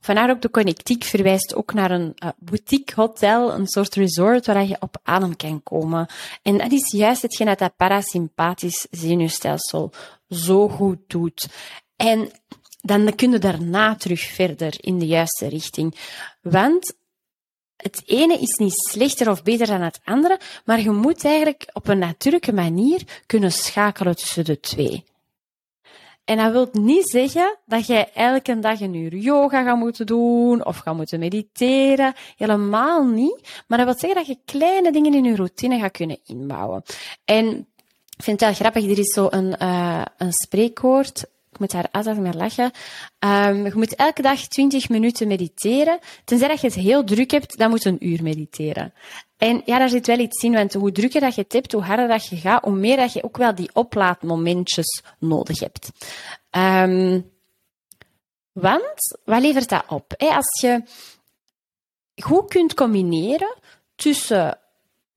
Vandaar 0.00 0.30
ook 0.30 0.42
de 0.42 0.50
connectiek 0.50 1.04
verwijst 1.04 1.54
ook 1.54 1.72
naar 1.72 1.90
een 1.90 2.12
uh, 2.24 2.30
boutique 2.38 3.00
hotel, 3.00 3.52
een 3.52 3.66
soort 3.66 3.94
resort 3.94 4.46
waar 4.46 4.66
je 4.66 4.76
op 4.80 4.96
adem 5.02 5.36
kan 5.36 5.62
komen. 5.62 6.06
En 6.42 6.58
dat 6.58 6.72
is 6.72 6.92
juist 6.92 7.22
hetgeen 7.22 7.46
dat 7.46 7.58
dat 7.58 7.76
parasympathisch 7.76 8.86
zenuwstelsel 8.90 9.92
zo 10.28 10.68
goed 10.68 10.98
doet. 11.06 11.48
En 12.00 12.30
dan 12.80 13.14
kun 13.14 13.30
je 13.30 13.38
daarna 13.38 13.94
terug 13.94 14.20
verder 14.20 14.74
in 14.80 14.98
de 14.98 15.06
juiste 15.06 15.48
richting. 15.48 15.94
Want 16.42 16.94
het 17.76 18.02
ene 18.06 18.38
is 18.38 18.58
niet 18.58 18.88
slechter 18.90 19.30
of 19.30 19.42
beter 19.42 19.66
dan 19.66 19.80
het 19.80 20.00
andere, 20.04 20.40
maar 20.64 20.80
je 20.80 20.90
moet 20.90 21.24
eigenlijk 21.24 21.70
op 21.72 21.88
een 21.88 21.98
natuurlijke 21.98 22.52
manier 22.52 23.22
kunnen 23.26 23.52
schakelen 23.52 24.16
tussen 24.16 24.44
de 24.44 24.60
twee. 24.60 25.04
En 26.24 26.36
dat 26.36 26.52
wil 26.52 26.68
niet 26.72 27.08
zeggen 27.08 27.58
dat 27.66 27.86
jij 27.86 28.10
elke 28.14 28.58
dag 28.58 28.80
een 28.80 28.94
uur 28.94 29.14
yoga 29.14 29.62
gaat 29.62 29.78
moeten 29.78 30.06
doen 30.06 30.64
of 30.64 30.78
gaat 30.78 30.96
moeten 30.96 31.18
mediteren. 31.18 32.14
Helemaal 32.36 33.06
niet. 33.06 33.62
Maar 33.66 33.78
dat 33.78 33.86
wil 33.86 33.98
zeggen 33.98 34.14
dat 34.14 34.26
je 34.26 34.38
kleine 34.44 34.92
dingen 34.92 35.14
in 35.14 35.24
je 35.24 35.36
routine 35.36 35.78
gaat 35.78 35.92
kunnen 35.92 36.18
inbouwen. 36.24 36.82
En 37.24 37.46
ik 38.16 38.22
vind 38.22 38.40
het 38.40 38.48
wel 38.48 38.58
grappig, 38.58 38.90
er 38.90 38.98
is 38.98 39.12
zo 39.12 39.26
een, 39.30 39.54
uh, 39.62 40.02
een 40.16 40.32
spreekwoord 40.32 41.24
moet 41.60 41.70
daar 41.70 41.88
altijd 41.90 42.18
mee 42.18 42.32
lachen. 42.32 42.70
Um, 43.18 43.64
je 43.64 43.72
moet 43.74 43.94
elke 43.94 44.22
dag 44.22 44.40
20 44.40 44.88
minuten 44.88 45.28
mediteren. 45.28 45.98
Tenzij 46.24 46.48
dat 46.48 46.60
je 46.60 46.66
het 46.66 46.76
heel 46.76 47.04
druk 47.04 47.30
hebt, 47.30 47.58
dan 47.58 47.70
moet 47.70 47.82
je 47.82 47.88
een 47.88 48.06
uur 48.08 48.22
mediteren. 48.22 48.92
En 49.36 49.62
ja, 49.64 49.78
daar 49.78 49.88
zit 49.88 50.06
wel 50.06 50.18
iets 50.18 50.42
in, 50.42 50.52
want 50.52 50.72
hoe 50.74 50.92
drukker 50.92 51.20
dat 51.20 51.34
je 51.34 51.40
het 51.40 51.52
hebt, 51.52 51.72
hoe 51.72 51.82
harder 51.82 52.08
dat 52.08 52.26
je 52.26 52.36
gaat, 52.36 52.64
hoe 52.64 52.72
meer 52.72 52.96
dat 52.96 53.12
je 53.12 53.24
ook 53.24 53.36
wel 53.36 53.54
die 53.54 53.70
oplaadmomentjes 53.72 55.02
nodig 55.18 55.60
hebt. 55.60 55.90
Um, 56.50 57.30
want, 58.52 59.18
wat 59.24 59.40
levert 59.40 59.68
dat 59.68 59.84
op? 59.88 60.14
Als 60.18 60.60
je 60.60 60.82
goed 62.14 62.48
kunt 62.48 62.74
combineren 62.74 63.54
tussen 63.94 64.58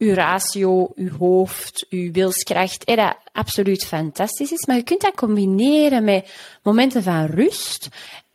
uw 0.04 0.14
ratio, 0.14 0.92
uw 0.96 1.18
hoofd, 1.18 1.86
uw 1.90 2.12
wilskracht, 2.12 2.84
eh, 2.84 2.96
dat 2.96 3.18
absoluut 3.32 3.86
fantastisch 3.86 4.52
is. 4.52 4.66
Maar 4.66 4.76
je 4.76 4.84
kunt 4.84 5.02
dat 5.02 5.16
combineren 5.16 6.04
met 6.04 6.34
momenten 6.64 7.04
van 7.04 7.26
rust. 7.26 7.88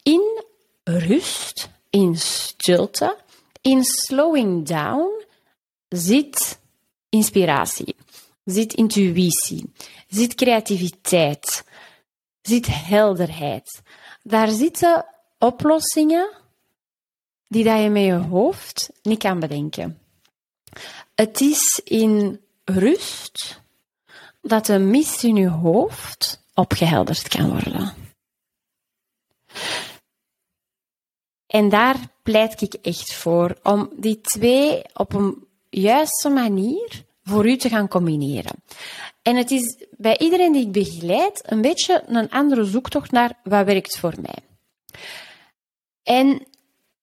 In 0.02 0.42
rust, 0.84 1.68
in 1.90 2.16
stilte, 2.16 3.16
in 3.60 3.84
slowing 3.84 4.66
down 4.66 5.24
zit 5.88 6.58
inspiratie, 7.08 7.96
zit 8.44 8.74
intuïtie, 8.74 9.72
zit 10.08 10.34
creativiteit, 10.34 11.64
zit 12.42 12.66
helderheid. 12.70 13.82
Daar 14.22 14.48
zitten 14.48 15.06
oplossingen 15.38 16.28
die 17.48 17.64
dat 17.64 17.82
je 17.82 17.88
met 17.88 18.04
je 18.04 18.12
hoofd 18.12 18.90
niet 19.02 19.18
kan 19.18 19.40
bedenken. 19.40 19.98
Het 21.20 21.40
is 21.40 21.80
in 21.84 22.40
rust 22.64 23.60
dat 24.40 24.66
de 24.66 24.78
mist 24.78 25.22
in 25.22 25.36
je 25.36 25.48
hoofd 25.48 26.42
opgehelderd 26.54 27.28
kan 27.28 27.48
worden. 27.48 27.94
En 31.46 31.68
daar 31.68 31.96
pleit 32.22 32.60
ik 32.60 32.74
echt 32.74 33.14
voor, 33.14 33.58
om 33.62 33.90
die 33.96 34.20
twee 34.20 34.82
op 34.94 35.12
een 35.12 35.46
juiste 35.70 36.28
manier 36.28 37.04
voor 37.22 37.48
u 37.48 37.56
te 37.56 37.68
gaan 37.68 37.88
combineren. 37.88 38.62
En 39.22 39.36
het 39.36 39.50
is 39.50 39.84
bij 39.96 40.18
iedereen 40.18 40.52
die 40.52 40.66
ik 40.66 40.72
begeleid 40.72 41.42
een 41.46 41.60
beetje 41.60 42.02
een 42.06 42.30
andere 42.30 42.64
zoektocht 42.64 43.10
naar 43.10 43.38
wat 43.42 43.66
werkt 43.66 43.98
voor 43.98 44.14
mij. 44.20 44.38
En 46.02 46.46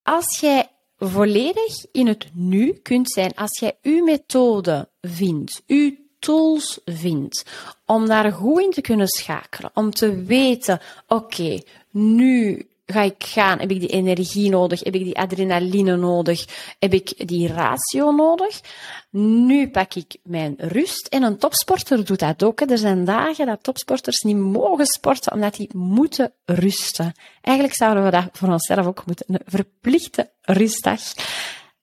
als 0.03 0.39
jij 0.39 0.69
volledig 0.97 1.85
in 1.91 2.07
het 2.07 2.27
nu 2.33 2.73
kunt 2.73 3.11
zijn 3.11 3.33
als 3.35 3.59
jij 3.59 3.77
uw 3.81 4.03
methode 4.03 4.89
vindt, 5.01 5.63
uw 5.67 5.95
tools 6.19 6.79
vindt, 6.85 7.45
om 7.85 8.05
daar 8.05 8.31
goed 8.31 8.61
in 8.61 8.71
te 8.71 8.81
kunnen 8.81 9.07
schakelen, 9.07 9.71
om 9.73 9.91
te 9.91 10.23
weten, 10.23 10.81
oké, 11.07 11.61
nu 11.91 12.67
ga 12.85 13.01
ik 13.01 13.23
gaan, 13.23 13.59
heb 13.59 13.71
ik 13.71 13.79
die 13.79 13.89
energie 13.89 14.49
nodig, 14.49 14.83
heb 14.83 14.95
ik 14.95 15.03
die 15.03 15.17
adrenaline 15.17 15.95
nodig, 15.95 16.45
heb 16.79 16.93
ik 16.93 17.27
die 17.27 17.47
ratio 17.47 18.11
nodig. 18.11 18.61
Nu 19.09 19.69
pak 19.69 19.93
ik 19.93 20.17
mijn 20.23 20.55
rust. 20.57 21.07
En 21.07 21.23
een 21.23 21.37
topsporter 21.37 22.05
doet 22.05 22.19
dat 22.19 22.43
ook. 22.43 22.61
Er 22.61 22.77
zijn 22.77 23.05
dagen 23.05 23.45
dat 23.45 23.63
topsporters 23.63 24.21
niet 24.21 24.37
mogen 24.37 24.85
sporten 24.85 25.33
omdat 25.33 25.55
die 25.55 25.69
moeten 25.73 26.33
rusten. 26.45 27.13
Eigenlijk 27.41 27.77
zouden 27.77 28.03
we 28.03 28.11
dat 28.11 28.29
voor 28.31 28.49
onszelf 28.49 28.85
ook 28.85 29.05
moeten. 29.05 29.25
Een 29.27 29.41
verplichte 29.45 30.31
rustdag. 30.41 31.01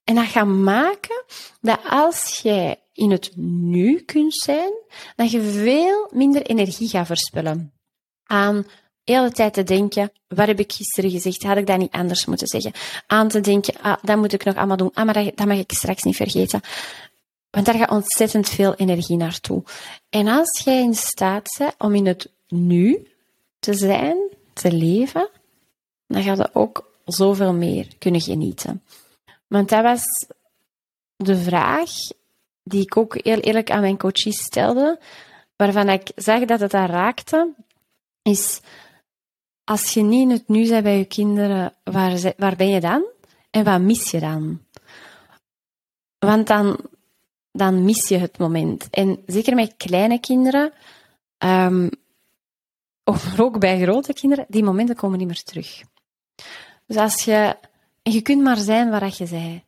En 0.04 0.14
dat 0.14 0.26
gaat 0.26 0.46
maken 0.46 1.24
dat 1.60 1.78
als 1.88 2.40
jij 2.42 2.76
in 2.92 3.10
het 3.10 3.32
nu 3.36 4.00
kunt 4.00 4.34
zijn, 4.34 4.72
dat 5.16 5.30
je 5.30 5.42
veel 5.42 6.08
minder 6.12 6.42
energie 6.42 6.88
gaat 6.88 7.06
verspillen 7.06 7.72
aan 8.24 8.66
hele 9.04 9.30
tijd 9.30 9.54
te 9.54 9.62
denken, 9.62 10.12
wat 10.28 10.46
heb 10.46 10.58
ik 10.58 10.72
gisteren 10.72 11.10
gezegd? 11.10 11.42
Had 11.42 11.56
ik 11.56 11.66
dat 11.66 11.78
niet 11.78 11.92
anders 11.92 12.24
moeten 12.24 12.46
zeggen? 12.46 12.72
Aan 13.06 13.28
te 13.28 13.40
denken, 13.40 13.74
ah, 13.80 13.96
dat 14.02 14.16
moet 14.16 14.32
ik 14.32 14.44
nog 14.44 14.56
allemaal 14.56 14.76
doen. 14.76 14.90
Ah, 14.94 15.04
maar 15.04 15.14
dat, 15.34 15.46
mag 15.46 15.58
ik 15.58 15.72
straks 15.72 16.02
niet 16.02 16.16
vergeten. 16.16 16.60
Want 17.50 17.66
daar 17.66 17.74
gaat 17.74 17.90
ontzettend 17.90 18.48
veel 18.48 18.74
energie 18.74 19.16
naartoe. 19.16 19.62
En 20.08 20.28
als 20.28 20.60
jij 20.64 20.82
in 20.82 20.94
staat 20.94 21.48
bent 21.58 21.74
om 21.78 21.94
in 21.94 22.06
het 22.06 22.30
nu 22.48 23.06
te 23.58 23.74
zijn, 23.74 24.16
te 24.52 24.72
leven, 24.72 25.28
dan 26.06 26.22
ga 26.22 26.34
je 26.34 26.50
ook 26.52 26.90
zoveel 27.04 27.52
meer 27.52 27.86
kunnen 27.98 28.20
genieten. 28.20 28.82
Want 29.46 29.68
dat 29.68 29.82
was 29.82 30.04
de 31.16 31.36
vraag 31.36 31.90
die 32.62 32.82
ik 32.82 32.96
ook 32.96 33.14
heel 33.22 33.38
eerlijk 33.38 33.70
aan 33.70 33.80
mijn 33.80 33.98
coaches 33.98 34.42
stelde, 34.42 35.00
waarvan 35.56 35.88
ik 35.88 36.10
zag 36.14 36.44
dat 36.44 36.60
het 36.60 36.70
daar 36.70 36.90
raakte, 36.90 37.54
is 38.22 38.60
als 39.64 39.94
je 39.94 40.02
niet 40.02 40.22
in 40.22 40.30
het 40.30 40.48
nu 40.48 40.68
bent 40.68 40.82
bij 40.82 40.98
je 40.98 41.04
kinderen, 41.04 41.74
waar, 41.84 42.34
waar 42.36 42.56
ben 42.56 42.68
je 42.68 42.80
dan? 42.80 43.04
En 43.50 43.64
wat 43.64 43.80
mis 43.80 44.10
je 44.10 44.20
dan? 44.20 44.60
Want 46.18 46.46
dan, 46.46 46.80
dan 47.52 47.84
mis 47.84 48.08
je 48.08 48.18
het 48.18 48.38
moment. 48.38 48.90
En 48.90 49.22
zeker 49.26 49.54
met 49.54 49.74
kleine 49.76 50.20
kinderen, 50.20 50.72
um, 51.38 51.90
of 53.04 53.40
ook 53.40 53.58
bij 53.58 53.80
grote 53.82 54.12
kinderen, 54.12 54.46
die 54.48 54.62
momenten 54.62 54.96
komen 54.96 55.18
niet 55.18 55.26
meer 55.26 55.42
terug. 55.42 55.82
Dus 56.86 56.96
als 56.96 57.24
je, 57.24 57.56
je 58.02 58.22
kunt 58.22 58.42
maar 58.42 58.56
zijn 58.56 58.90
waar 58.90 59.14
je 59.16 59.26
bent. 59.30 59.62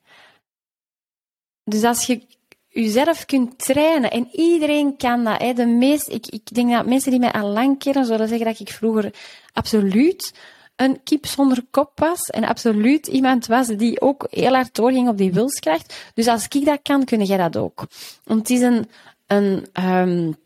Dus 1.65 1.83
als 1.83 2.07
je 2.07 2.27
jezelf 2.75 3.25
kunt 3.25 3.59
trainen. 3.59 4.11
En 4.11 4.29
iedereen 4.33 4.97
kan 4.97 5.25
dat. 5.25 5.41
Hè. 5.41 5.53
De 5.53 5.67
meest, 5.67 6.09
ik, 6.09 6.27
ik 6.27 6.55
denk 6.55 6.71
dat 6.71 6.87
mensen 6.87 7.11
die 7.11 7.21
mij 7.21 7.33
al 7.33 7.49
lang 7.49 7.79
kennen 7.79 8.07
zullen 8.07 8.29
zeggen 8.29 8.47
dat 8.47 8.61
ik 8.61 8.69
vroeger 8.69 9.15
absoluut 9.53 10.35
een 10.77 11.03
kip 11.03 11.27
zonder 11.27 11.65
kop 11.71 11.91
was. 11.95 12.21
En 12.21 12.45
absoluut 12.45 13.07
iemand 13.07 13.47
was 13.47 13.67
die 13.67 14.01
ook 14.01 14.27
heel 14.31 14.55
hard 14.55 14.75
doorging 14.75 15.09
op 15.09 15.19
die 15.19 15.33
wilskracht. 15.33 16.13
Dus 16.15 16.27
als 16.27 16.47
ik 16.49 16.65
dat 16.65 16.83
kan, 16.83 17.05
kun 17.05 17.25
jij 17.25 17.37
dat 17.37 17.57
ook. 17.57 17.87
Want 18.25 18.41
het 18.41 18.51
is 18.51 18.61
een, 18.61 18.89
een, 19.27 19.67
um, 19.85 20.37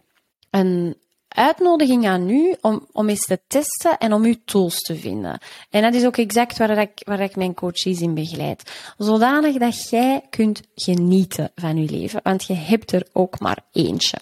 een 0.50 0.96
uitnodiging 1.38 2.06
aan 2.06 2.30
u 2.30 2.54
om, 2.60 2.86
om 2.92 3.08
eens 3.08 3.26
te 3.26 3.40
testen 3.46 3.98
en 3.98 4.12
om 4.12 4.24
uw 4.24 4.34
tools 4.44 4.78
te 4.78 4.96
vinden. 4.96 5.38
En 5.70 5.82
dat 5.82 5.94
is 5.94 6.04
ook 6.04 6.16
exact 6.16 6.58
waar 6.58 6.78
ik, 6.78 6.90
waar 7.04 7.20
ik 7.20 7.36
mijn 7.36 7.54
coaches 7.54 8.00
in 8.00 8.14
begeleid. 8.14 8.72
Zodanig 8.96 9.56
dat 9.56 9.88
jij 9.88 10.22
kunt 10.30 10.60
genieten 10.74 11.50
van 11.54 11.76
je 11.76 11.90
leven, 11.90 12.20
want 12.22 12.44
je 12.44 12.54
hebt 12.54 12.92
er 12.92 13.06
ook 13.12 13.38
maar 13.38 13.58
eentje. 13.72 14.18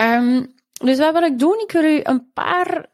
Um, 0.00 0.54
dus 0.72 0.98
wat 0.98 1.12
wil 1.12 1.22
ik 1.22 1.38
doen? 1.38 1.60
Ik 1.66 1.72
wil 1.72 1.84
u 1.84 2.00
een 2.02 2.32
paar 2.32 2.86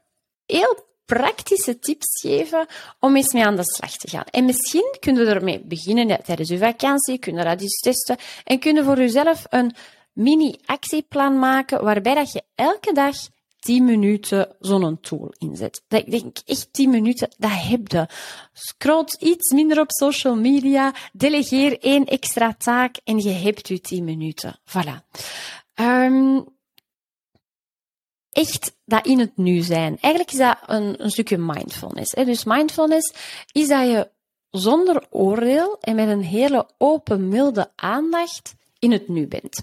heel 0.47 0.91
praktische 1.05 1.79
tips 1.79 2.21
geven 2.21 2.67
om 3.01 3.17
eens 3.17 3.33
mee 3.33 3.45
aan 3.45 3.57
de 3.57 3.65
slag 3.65 3.97
te 3.97 4.09
gaan. 4.09 4.25
En 4.31 4.45
misschien 4.45 4.97
kunnen 5.01 5.25
we 5.25 5.33
ermee 5.33 5.61
beginnen 5.65 6.25
tijdens 6.25 6.51
uw 6.51 6.59
vakantie, 6.59 7.19
kunnen 7.19 7.45
dat 7.45 7.61
eens 7.61 7.81
testen 7.81 8.17
en 8.45 8.59
kunnen 8.59 8.85
voor 8.85 8.99
uzelf 8.99 9.45
een 9.49 9.75
mini-actieplan 10.13 11.39
maken 11.39 11.85
waarbij 11.85 12.15
dat 12.15 12.33
je 12.33 12.43
elke 12.55 12.93
dag 12.93 13.17
10 13.63 13.85
minuten 13.85 14.57
zo'n 14.61 15.01
tool 15.01 15.35
inzet. 15.39 15.83
Dat 15.89 16.01
ik 16.01 16.11
denk 16.11 16.37
echt 16.47 16.73
10 16.73 16.91
minuten, 16.91 17.29
dat 17.39 17.51
heb 17.53 17.89
je. 17.89 18.07
Scroll 18.53 19.07
iets 19.19 19.53
minder 19.53 19.81
op 19.81 19.91
social 19.91 20.37
media, 20.37 20.95
delegeer 21.13 21.79
één 21.81 22.05
extra 22.05 22.55
taak 22.55 22.97
en 23.05 23.19
je 23.19 23.31
hebt 23.31 23.69
je 23.69 23.81
10 23.81 24.05
minuten. 24.05 24.59
Voilà. 24.65 25.21
Um, 25.75 26.45
echt 28.31 28.77
dat 28.85 29.07
in 29.07 29.19
het 29.19 29.37
nu 29.37 29.61
zijn. 29.61 29.99
Eigenlijk 30.01 30.33
is 30.33 30.39
dat 30.39 30.59
een, 30.67 31.03
een 31.03 31.11
stukje 31.11 31.39
mindfulness. 31.39 32.15
Hè? 32.15 32.25
Dus 32.25 32.45
mindfulness 32.45 33.13
is 33.53 33.69
dat 33.69 33.87
je 33.87 34.11
zonder 34.51 35.07
oordeel 35.11 35.79
en 35.81 35.95
met 35.95 36.09
een 36.09 36.23
hele 36.23 36.69
open, 36.79 37.29
milde 37.29 37.71
aandacht 37.77 38.55
in 38.79 38.93
het 38.93 39.09
nu 39.09 39.27
bent. 39.27 39.63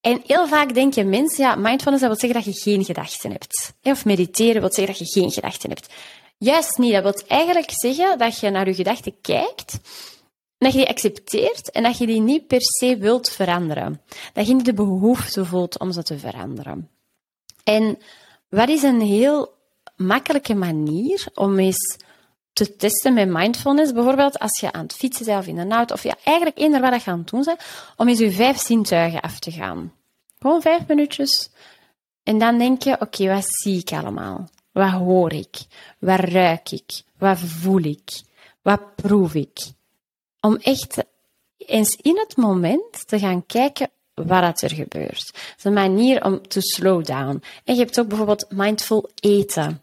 En 0.00 0.22
heel 0.26 0.46
vaak 0.46 0.74
denken 0.74 1.08
mensen, 1.08 1.44
ja, 1.44 1.54
mindfulness 1.54 2.02
dat 2.02 2.10
wil 2.10 2.20
zeggen 2.20 2.42
dat 2.42 2.54
je 2.54 2.60
geen 2.60 2.84
gedachten 2.84 3.30
hebt. 3.30 3.74
Of 3.82 4.04
mediteren 4.04 4.60
wil 4.60 4.72
zeggen 4.72 4.96
dat 4.96 5.08
je 5.08 5.20
geen 5.20 5.30
gedachten 5.30 5.70
hebt. 5.70 5.92
Juist 6.38 6.78
niet. 6.78 6.92
Dat 6.92 7.02
wil 7.02 7.22
eigenlijk 7.26 7.70
zeggen 7.70 8.18
dat 8.18 8.38
je 8.38 8.50
naar 8.50 8.66
je 8.66 8.74
gedachten 8.74 9.20
kijkt, 9.20 9.78
dat 10.58 10.72
je 10.72 10.78
die 10.78 10.88
accepteert 10.88 11.70
en 11.70 11.82
dat 11.82 11.98
je 11.98 12.06
die 12.06 12.20
niet 12.20 12.46
per 12.46 12.60
se 12.60 12.96
wilt 12.96 13.30
veranderen. 13.30 14.00
Dat 14.32 14.46
je 14.46 14.54
niet 14.54 14.64
de 14.64 14.74
behoefte 14.74 15.44
voelt 15.44 15.78
om 15.78 15.92
ze 15.92 16.02
te 16.02 16.18
veranderen. 16.18 16.90
En 17.64 17.98
wat 18.48 18.68
is 18.68 18.82
een 18.82 19.00
heel 19.00 19.54
makkelijke 19.96 20.54
manier 20.54 21.26
om 21.34 21.58
eens 21.58 21.98
te 22.52 22.76
testen 22.76 23.14
met 23.14 23.28
mindfulness? 23.28 23.92
Bijvoorbeeld 23.92 24.38
als 24.38 24.60
je 24.60 24.72
aan 24.72 24.82
het 24.82 24.94
fietsen 24.94 25.26
bent 25.26 25.38
of 25.38 25.46
in 25.46 25.58
een 25.58 25.72
auto, 25.72 25.94
of 25.94 26.02
ja, 26.02 26.16
eigenlijk 26.24 26.58
eender 26.58 26.80
wat 26.80 27.04
je 27.04 27.10
aan 27.10 27.18
het 27.18 27.28
doen 27.28 27.44
bent, 27.44 27.60
om 27.96 28.08
eens 28.08 28.18
je 28.18 28.30
vijf 28.30 28.58
zintuigen 28.58 29.20
af 29.20 29.38
te 29.38 29.50
gaan. 29.50 29.92
Gewoon 30.38 30.62
vijf 30.62 30.86
minuutjes. 30.86 31.50
En 32.22 32.38
dan 32.38 32.58
denk 32.58 32.82
je, 32.82 33.00
oké, 33.00 33.34
wat 33.34 33.46
zie 33.48 33.78
ik 33.78 33.92
allemaal? 33.92 34.48
Wat 34.72 34.90
hoor 34.90 35.32
ik? 35.32 35.58
Wat 35.98 36.20
ruik 36.20 36.70
ik? 36.70 37.02
Wat 37.18 37.38
voel 37.38 37.82
ik? 37.82 38.22
Wat 38.62 38.94
proef 38.94 39.34
ik? 39.34 39.58
Om 40.40 40.56
echt 40.56 41.04
eens 41.56 41.96
in 42.02 42.18
het 42.18 42.36
moment 42.36 43.08
te 43.08 43.18
gaan 43.18 43.46
kijken 43.46 43.90
wat 44.14 44.62
er 44.62 44.70
gebeurt. 44.70 45.26
Het 45.26 45.54
is 45.58 45.64
een 45.64 45.72
manier 45.72 46.24
om 46.24 46.48
te 46.48 46.60
slow 46.60 47.04
down. 47.04 47.42
En 47.64 47.74
je 47.74 47.80
hebt 47.80 48.00
ook 48.00 48.08
bijvoorbeeld 48.08 48.46
mindful 48.50 49.10
eten. 49.20 49.82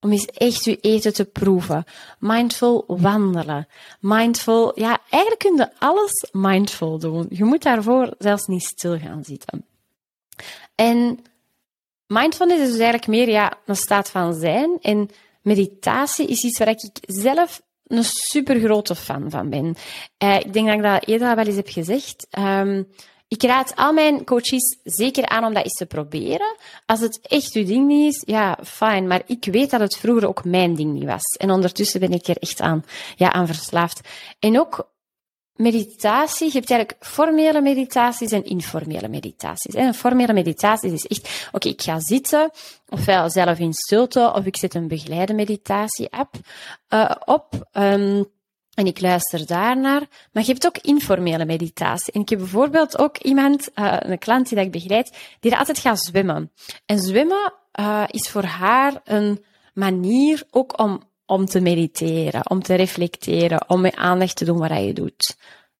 Om 0.00 0.12
eens 0.12 0.26
echt 0.26 0.64
je 0.64 0.76
eten 0.76 1.12
te 1.12 1.24
proeven. 1.24 1.84
Mindful 2.18 2.84
wandelen. 2.86 3.68
Mindful, 4.00 4.80
ja, 4.80 5.00
eigenlijk 5.10 5.42
kun 5.42 5.56
je 5.56 5.70
alles 5.78 6.28
mindful 6.32 6.98
doen. 6.98 7.26
Je 7.30 7.44
moet 7.44 7.62
daarvoor 7.62 8.14
zelfs 8.18 8.46
niet 8.46 8.64
stil 8.64 8.98
gaan 8.98 9.24
zitten. 9.24 9.64
En 10.74 11.24
mindfulness 12.06 12.60
is 12.60 12.68
dus 12.68 12.78
eigenlijk 12.78 13.06
meer 13.06 13.28
ja, 13.28 13.58
een 13.66 13.76
staat 13.76 14.10
van 14.10 14.34
zijn. 14.34 14.78
En 14.80 15.10
meditatie 15.42 16.26
is 16.26 16.44
iets 16.44 16.58
waar 16.58 16.68
ik 16.68 16.90
zelf 17.00 17.62
een 17.86 18.04
super 18.04 18.60
grote 18.60 18.94
fan 18.94 19.30
van 19.30 19.50
ben. 19.50 19.76
Uh, 20.24 20.36
ik 20.36 20.52
denk 20.52 20.66
dat 20.66 20.76
ik 20.76 20.82
dat 20.82 21.06
eerder 21.06 21.36
wel 21.36 21.44
eens 21.44 21.56
heb 21.56 21.68
gezegd. 21.68 22.26
Um, 22.38 22.88
ik 23.28 23.42
raad 23.42 23.72
al 23.76 23.92
mijn 23.92 24.24
coaches 24.24 24.78
zeker 24.84 25.26
aan 25.26 25.44
om 25.44 25.54
dat 25.54 25.64
eens 25.64 25.78
te 25.78 25.86
proberen. 25.86 26.56
Als 26.86 27.00
het 27.00 27.20
echt 27.22 27.54
uw 27.54 27.64
ding 27.64 27.86
niet 27.86 28.14
is, 28.14 28.22
ja, 28.26 28.58
fijn. 28.64 29.06
Maar 29.06 29.22
ik 29.26 29.44
weet 29.44 29.70
dat 29.70 29.80
het 29.80 29.96
vroeger 29.96 30.28
ook 30.28 30.44
mijn 30.44 30.74
ding 30.74 30.92
niet 30.92 31.04
was. 31.04 31.36
En 31.38 31.50
ondertussen 31.50 32.00
ben 32.00 32.12
ik 32.12 32.26
er 32.26 32.36
echt 32.36 32.60
aan, 32.60 32.84
ja, 33.16 33.32
aan 33.32 33.46
verslaafd. 33.46 34.00
En 34.38 34.60
ook 34.60 34.88
meditatie, 35.56 36.46
je 36.46 36.58
hebt 36.58 36.70
eigenlijk 36.70 37.04
formele 37.06 37.60
meditaties 37.60 38.30
en 38.30 38.44
informele 38.44 39.08
meditaties. 39.08 39.74
En 39.74 39.86
een 39.86 39.94
formele 39.94 40.32
meditatie 40.32 40.92
is 40.92 41.06
echt, 41.06 41.48
oké, 41.52 41.68
ik 41.68 41.82
ga 41.82 42.00
zitten, 42.00 42.50
ofwel 42.88 43.30
zelf 43.30 43.58
in 43.58 43.72
stilte, 43.72 44.32
of 44.34 44.44
ik 44.44 44.56
zet 44.56 44.74
een 44.74 44.88
begeleide 44.88 45.34
meditatie-app 45.34 46.34
uh, 46.88 47.10
op. 47.24 47.68
Um, 47.72 48.34
en 48.76 48.86
ik 48.86 49.00
luister 49.00 49.46
daarnaar. 49.46 50.02
Maar 50.32 50.42
je 50.42 50.52
hebt 50.52 50.66
ook 50.66 50.78
informele 50.78 51.44
meditatie. 51.44 52.12
En 52.12 52.20
ik 52.20 52.28
heb 52.28 52.38
bijvoorbeeld 52.38 52.98
ook 52.98 53.18
iemand, 53.18 53.68
uh, 53.74 53.96
een 53.98 54.18
klant 54.18 54.48
die 54.48 54.58
ik 54.58 54.70
begeleid, 54.70 55.16
die 55.40 55.56
altijd 55.56 55.78
gaat 55.78 56.04
zwemmen. 56.04 56.52
En 56.86 56.98
zwemmen 56.98 57.52
uh, 57.80 58.04
is 58.06 58.28
voor 58.28 58.44
haar 58.44 59.00
een 59.04 59.44
manier 59.74 60.42
ook 60.50 60.78
om, 60.80 61.02
om 61.26 61.46
te 61.46 61.60
mediteren, 61.60 62.50
om 62.50 62.62
te 62.62 62.74
reflecteren, 62.74 63.68
om 63.68 63.80
met 63.80 63.96
aandacht 63.96 64.36
te 64.36 64.44
doen 64.44 64.58
wat 64.58 64.84
je 64.84 64.92
doet. 64.92 65.36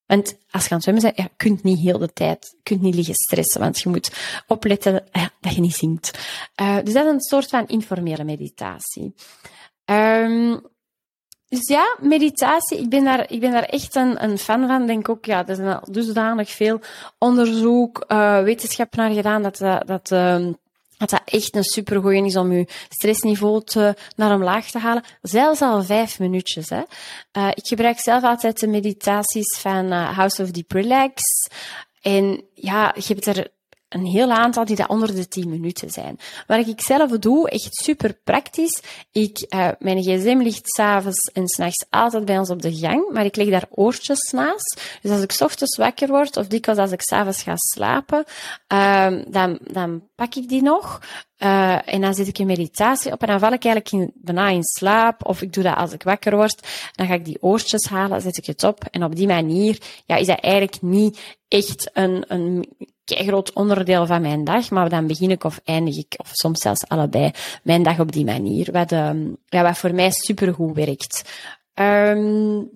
Want 0.06 0.36
als 0.50 0.66
je 0.66 0.74
aan 0.74 0.80
zwemmen 0.80 1.02
bent, 1.02 1.16
ja, 1.16 1.28
kunt 1.36 1.62
niet 1.62 1.78
heel 1.78 1.98
de 1.98 2.12
tijd, 2.12 2.56
kunt 2.62 2.80
niet 2.80 2.94
liggen 2.94 3.14
stressen, 3.14 3.60
want 3.60 3.80
je 3.80 3.88
moet 3.88 4.12
opletten 4.46 5.04
ja, 5.12 5.30
dat 5.40 5.54
je 5.54 5.60
niet 5.60 5.74
zingt. 5.74 6.18
Uh, 6.60 6.76
dus 6.84 6.94
dat 6.94 7.06
is 7.06 7.12
een 7.12 7.20
soort 7.20 7.48
van 7.48 7.66
informele 7.66 8.24
meditatie. 8.24 9.14
Um, 9.84 10.74
dus 11.48 11.68
ja, 11.68 11.96
meditatie, 12.00 12.78
ik 12.78 12.88
ben 12.88 13.04
daar, 13.04 13.30
ik 13.30 13.40
ben 13.40 13.50
daar 13.50 13.62
echt 13.62 13.94
een, 13.94 14.24
een 14.24 14.38
fan 14.38 14.66
van. 14.66 14.86
Denk 14.86 15.08
ook, 15.08 15.24
ja, 15.24 15.46
er 15.46 15.60
is 15.60 15.74
al 15.74 15.80
dusdanig 15.90 16.50
veel 16.50 16.80
onderzoek, 17.18 18.04
uh, 18.08 18.42
wetenschap 18.42 18.94
naar 18.96 19.10
gedaan 19.10 19.42
dat, 19.42 19.60
uh, 19.60 19.80
dat, 19.86 20.10
uh, 20.10 20.46
dat 20.98 21.10
dat 21.10 21.22
echt 21.24 21.56
een 21.56 21.64
supergoeie 21.64 22.24
is 22.24 22.36
om 22.36 22.52
je 22.52 22.68
stressniveau 22.88 23.64
te, 23.64 23.94
naar 24.16 24.34
omlaag 24.34 24.70
te 24.70 24.78
halen. 24.78 25.04
Zelfs 25.22 25.60
al 25.60 25.82
vijf 25.82 26.18
minuutjes. 26.18 26.68
Hè. 26.68 26.82
Uh, 27.32 27.48
ik 27.54 27.66
gebruik 27.66 28.00
zelf 28.00 28.22
altijd 28.22 28.60
de 28.60 28.66
meditaties 28.66 29.58
van 29.58 29.92
House 29.92 30.42
of 30.42 30.50
Deep 30.50 30.72
Relax. 30.72 31.22
En 32.02 32.44
ja, 32.54 32.94
je 32.94 33.14
hebt 33.14 33.26
er 33.26 33.50
een 34.00 34.06
heel 34.06 34.30
aantal 34.30 34.64
die 34.64 34.76
dat 34.76 34.88
onder 34.88 35.14
de 35.14 35.28
10 35.28 35.48
minuten 35.48 35.90
zijn. 35.90 36.18
Wat 36.46 36.66
ik 36.66 36.80
zelf 36.80 37.10
doe, 37.10 37.50
echt 37.50 37.74
super 37.76 38.14
praktisch. 38.24 38.82
Ik, 39.12 39.46
uh, 39.54 39.68
mijn 39.78 40.02
gsm 40.02 40.38
ligt 40.42 40.74
s'avonds 40.74 41.30
en 41.32 41.48
s'nachts 41.48 41.84
altijd 41.90 42.24
bij 42.24 42.38
ons 42.38 42.50
op 42.50 42.62
de 42.62 42.76
gang, 42.76 43.12
maar 43.12 43.24
ik 43.24 43.36
leg 43.36 43.48
daar 43.48 43.66
oortjes 43.70 44.30
naast. 44.30 44.98
Dus 45.02 45.10
als 45.10 45.22
ik 45.22 45.36
ochtends 45.38 45.76
wakker 45.76 46.08
word, 46.08 46.36
of 46.36 46.46
dikwijls 46.46 46.80
als 46.80 46.92
ik 46.92 47.00
s'avonds 47.00 47.42
ga 47.42 47.52
slapen, 47.56 48.24
uh, 48.72 49.22
dan, 49.28 49.58
dan 49.62 50.02
pak 50.14 50.34
ik 50.34 50.48
die 50.48 50.62
nog. 50.62 51.00
Uh, 51.38 51.92
en 51.94 52.00
dan 52.00 52.14
zit 52.14 52.28
ik 52.28 52.38
in 52.38 52.46
meditatie 52.46 53.12
op 53.12 53.20
en 53.20 53.26
dan 53.26 53.38
val 53.38 53.52
ik 53.52 53.64
eigenlijk 53.64 54.14
in, 54.24 54.36
in 54.54 54.64
slaap. 54.64 55.26
Of 55.26 55.42
ik 55.42 55.52
doe 55.52 55.62
dat 55.62 55.76
als 55.76 55.92
ik 55.92 56.02
wakker 56.02 56.36
word. 56.36 56.68
Dan 56.92 57.06
ga 57.06 57.14
ik 57.14 57.24
die 57.24 57.42
oortjes 57.42 57.88
halen, 57.88 58.20
zet 58.20 58.36
ik 58.36 58.46
het 58.46 58.64
op. 58.64 58.84
En 58.90 59.04
op 59.04 59.16
die 59.16 59.26
manier 59.26 59.78
ja, 60.06 60.16
is 60.16 60.26
dat 60.26 60.40
eigenlijk 60.40 60.82
niet 60.82 61.36
echt 61.48 61.90
een, 61.92 62.24
een 62.28 62.68
groot 63.14 63.52
onderdeel 63.52 64.06
van 64.06 64.22
mijn 64.22 64.44
dag, 64.44 64.70
maar 64.70 64.88
dan 64.88 65.06
begin 65.06 65.30
ik 65.30 65.44
of 65.44 65.60
eindig 65.64 65.96
ik, 65.96 66.14
of 66.16 66.28
soms 66.32 66.60
zelfs 66.60 66.88
allebei, 66.88 67.30
mijn 67.62 67.82
dag 67.82 68.00
op 68.00 68.12
die 68.12 68.24
manier. 68.24 68.72
Wat, 68.72 68.92
um, 68.92 69.36
ja, 69.48 69.62
wat 69.62 69.78
voor 69.78 69.94
mij 69.94 70.10
supergoed 70.10 70.74
werkt. 70.74 71.22
Um, 71.74 72.70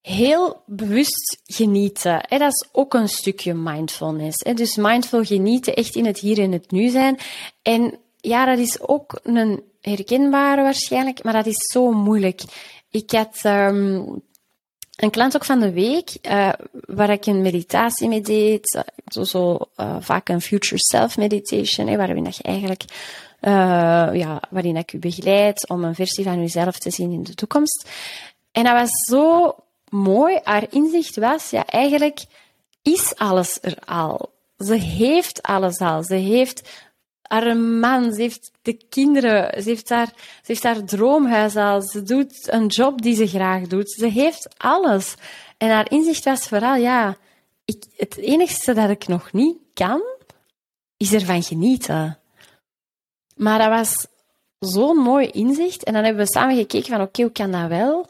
heel 0.00 0.62
bewust 0.66 1.40
genieten. 1.44 2.20
Hè? 2.28 2.38
Dat 2.38 2.52
is 2.52 2.68
ook 2.72 2.94
een 2.94 3.08
stukje 3.08 3.54
mindfulness. 3.54 4.44
Hè? 4.44 4.54
Dus 4.54 4.76
mindful 4.76 5.24
genieten, 5.24 5.74
echt 5.74 5.94
in 5.94 6.06
het 6.06 6.18
hier 6.18 6.38
en 6.38 6.52
het 6.52 6.70
nu 6.70 6.88
zijn. 6.88 7.18
En 7.62 7.98
ja, 8.16 8.44
dat 8.44 8.58
is 8.58 8.80
ook 8.80 9.20
een 9.22 9.62
herkenbare 9.80 10.62
waarschijnlijk, 10.62 11.22
maar 11.22 11.32
dat 11.32 11.46
is 11.46 11.70
zo 11.72 11.92
moeilijk. 11.92 12.42
Ik 12.90 13.10
had 13.10 13.40
um, 13.44 14.22
een 15.00 15.10
klant 15.10 15.36
ook 15.36 15.44
van 15.44 15.60
de 15.60 15.72
week, 15.72 16.16
uh, 16.22 16.52
waar 16.86 17.10
ik 17.10 17.26
een 17.26 17.42
meditatie 17.42 18.08
mee 18.08 18.20
deed, 18.20 18.74
uh, 18.74 18.82
zo, 19.06 19.24
zo 19.24 19.58
uh, 19.76 19.96
vaak 20.00 20.28
een 20.28 20.40
future 20.40 20.78
self 20.78 21.16
meditation, 21.16 21.96
waarin 21.96 22.24
dat 22.24 22.36
je 22.36 22.42
eigenlijk, 22.42 22.84
ja, 24.16 24.42
waarin 24.50 24.76
ik 24.76 24.92
u 24.92 24.98
begeleid 24.98 25.68
om 25.68 25.84
een 25.84 25.94
versie 25.94 26.24
van 26.24 26.40
jezelf 26.40 26.78
te 26.78 26.90
zien 26.90 27.12
in 27.12 27.22
de 27.22 27.34
toekomst. 27.34 27.88
En 28.52 28.64
dat 28.64 28.72
was 28.72 28.90
zo 28.90 29.54
mooi. 29.88 30.40
Haar 30.42 30.66
inzicht 30.70 31.16
was, 31.16 31.50
ja, 31.50 31.66
eigenlijk 31.66 32.24
is 32.82 33.16
alles 33.16 33.58
er 33.60 33.76
al. 33.84 34.30
Ze 34.58 34.74
heeft 34.74 35.42
alles 35.42 35.78
al. 35.78 36.02
Ze 36.02 36.14
heeft 36.14 36.68
haar 37.30 37.56
man, 37.56 38.12
ze 38.12 38.20
heeft 38.20 38.50
de 38.62 38.72
kinderen, 38.88 39.62
ze 39.62 39.68
heeft 39.68 39.88
haar, 39.88 40.12
ze 40.16 40.42
heeft 40.42 40.62
haar 40.62 40.84
droomhuis 40.84 41.56
al, 41.56 41.82
ze 41.82 42.02
doet 42.02 42.52
een 42.52 42.66
job 42.66 43.02
die 43.02 43.14
ze 43.14 43.26
graag 43.26 43.66
doet. 43.66 43.90
Ze 43.90 44.06
heeft 44.06 44.48
alles. 44.56 45.14
En 45.58 45.70
haar 45.70 45.90
inzicht 45.90 46.24
was 46.24 46.48
vooral, 46.48 46.74
ja, 46.74 47.16
ik, 47.64 47.84
het 47.96 48.16
enigste 48.16 48.74
dat 48.74 48.90
ik 48.90 49.08
nog 49.08 49.32
niet 49.32 49.56
kan, 49.74 50.02
is 50.96 51.12
ervan 51.12 51.42
genieten. 51.42 52.18
Maar 53.36 53.58
dat 53.58 53.68
was 53.68 54.06
zo'n 54.58 54.96
mooi 54.96 55.26
inzicht. 55.26 55.84
En 55.84 55.92
dan 55.92 56.04
hebben 56.04 56.24
we 56.24 56.32
samen 56.32 56.56
gekeken 56.56 56.92
van, 56.92 57.00
oké, 57.00 57.22
hoe 57.22 57.32
kan 57.32 57.50
dat 57.50 57.68
wel? 57.68 58.06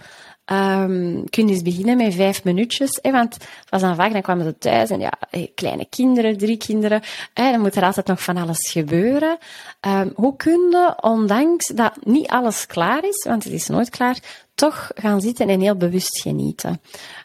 Um, 0.53 1.25
kun 1.31 1.47
je 1.47 1.53
eens 1.53 1.63
beginnen 1.63 1.97
met 1.97 2.15
vijf 2.15 2.45
minuutjes. 2.45 2.99
Hè, 3.03 3.11
want 3.11 3.35
het 3.35 3.71
was 3.71 3.81
dan 3.81 3.95
vaak, 3.95 4.13
dan 4.13 4.23
kwamen 4.23 4.45
ze 4.45 4.59
thuis 4.59 4.91
en 4.91 5.01
ja, 5.01 5.13
kleine 5.55 5.87
kinderen, 5.91 6.39
drie 6.39 6.57
kinderen. 6.57 7.03
Hè, 7.35 7.51
dan 7.51 7.61
moet 7.61 7.77
er 7.77 7.83
altijd 7.83 8.07
nog 8.07 8.23
van 8.23 8.37
alles 8.37 8.71
gebeuren. 8.71 9.39
Um, 9.87 10.13
hoe 10.15 10.37
kun 10.37 10.71
je, 10.71 10.95
ondanks 11.01 11.67
dat 11.67 12.05
niet 12.05 12.29
alles 12.29 12.67
klaar 12.67 13.05
is, 13.05 13.25
want 13.25 13.45
het 13.45 13.53
is 13.53 13.67
nooit 13.67 13.91
klaar, 13.91 14.19
toch 14.55 14.91
gaan 14.95 15.21
zitten 15.21 15.49
en 15.49 15.61
heel 15.61 15.77
bewust 15.77 16.21
genieten? 16.21 16.81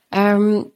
Um, 0.09 0.73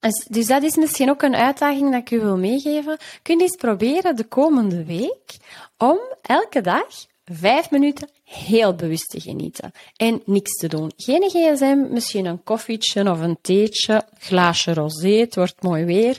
Dus, 0.00 0.26
dus 0.28 0.46
dat 0.46 0.62
is 0.62 0.76
misschien 0.76 1.10
ook 1.10 1.22
een 1.22 1.34
uitdaging 1.34 1.90
dat 1.90 2.00
ik 2.00 2.10
u 2.10 2.20
wil 2.20 2.36
meegeven. 2.36 2.96
Kun 3.22 3.36
je 3.36 3.42
eens 3.42 3.56
proberen 3.56 4.16
de 4.16 4.24
komende 4.24 4.84
week 4.84 5.36
om 5.78 5.98
elke 6.22 6.60
dag 6.60 6.86
vijf 7.32 7.70
minuten 7.70 8.08
heel 8.24 8.74
bewust 8.74 9.10
te 9.10 9.20
genieten. 9.20 9.72
En 9.96 10.22
niks 10.24 10.52
te 10.52 10.68
doen. 10.68 10.92
Geen 10.96 11.30
gsm, 11.30 11.86
misschien 11.90 12.26
een 12.26 12.42
koffietje 12.42 13.10
of 13.10 13.20
een 13.20 13.38
theetje, 13.40 14.04
glaasje 14.18 14.74
rosé, 14.74 15.08
het 15.08 15.34
wordt 15.34 15.62
mooi 15.62 15.84
weer. 15.84 16.18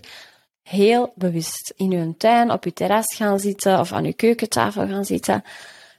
Heel 0.63 1.11
bewust 1.15 1.73
in 1.75 1.91
uw 1.91 2.15
tuin, 2.17 2.51
op 2.51 2.63
uw 2.63 2.71
terras 2.71 3.15
gaan 3.15 3.39
zitten 3.39 3.79
of 3.79 3.91
aan 3.91 4.05
uw 4.05 4.13
keukentafel 4.15 4.87
gaan 4.87 5.05
zitten. 5.05 5.43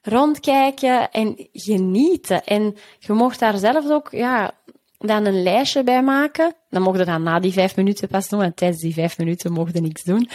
Rondkijken 0.03 1.11
en 1.11 1.49
genieten. 1.53 2.45
En 2.45 2.77
je 2.99 3.13
mocht 3.13 3.39
daar 3.39 3.59
zelf 3.59 3.91
ook, 3.91 4.09
ja, 4.11 4.55
dan 4.99 5.25
een 5.25 5.43
lijstje 5.43 5.83
bij 5.83 6.03
maken. 6.03 6.55
Dan 6.71 6.83
mocht 6.83 6.99
je 6.99 7.05
dan 7.05 7.23
na 7.23 7.41
die 7.41 7.53
vijf 7.53 7.77
minuten 7.77 8.09
pas 8.09 8.29
doen, 8.29 8.43
en 8.43 8.55
tijdens 8.55 8.81
die 8.81 8.95
vijf 8.95 9.19
minuten 9.19 9.53
mocht 9.53 9.75
je 9.75 9.81
niks 9.81 10.05
doen. 10.05 10.29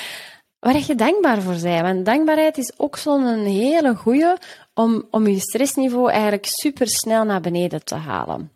Waar 0.63 0.85
je 0.85 0.95
dankbaar 0.95 1.41
voor 1.41 1.59
bent. 1.61 1.81
Want 1.81 2.05
dankbaarheid 2.05 2.57
is 2.57 2.73
ook 2.77 2.97
zo'n 2.97 3.45
hele 3.45 3.95
goeie 3.95 4.33
om, 4.73 5.07
om 5.11 5.27
je 5.27 5.39
stressniveau 5.39 6.11
eigenlijk 6.11 6.45
super 6.45 6.87
snel 6.87 7.23
naar 7.23 7.41
beneden 7.41 7.85
te 7.85 7.95
halen. 7.95 8.51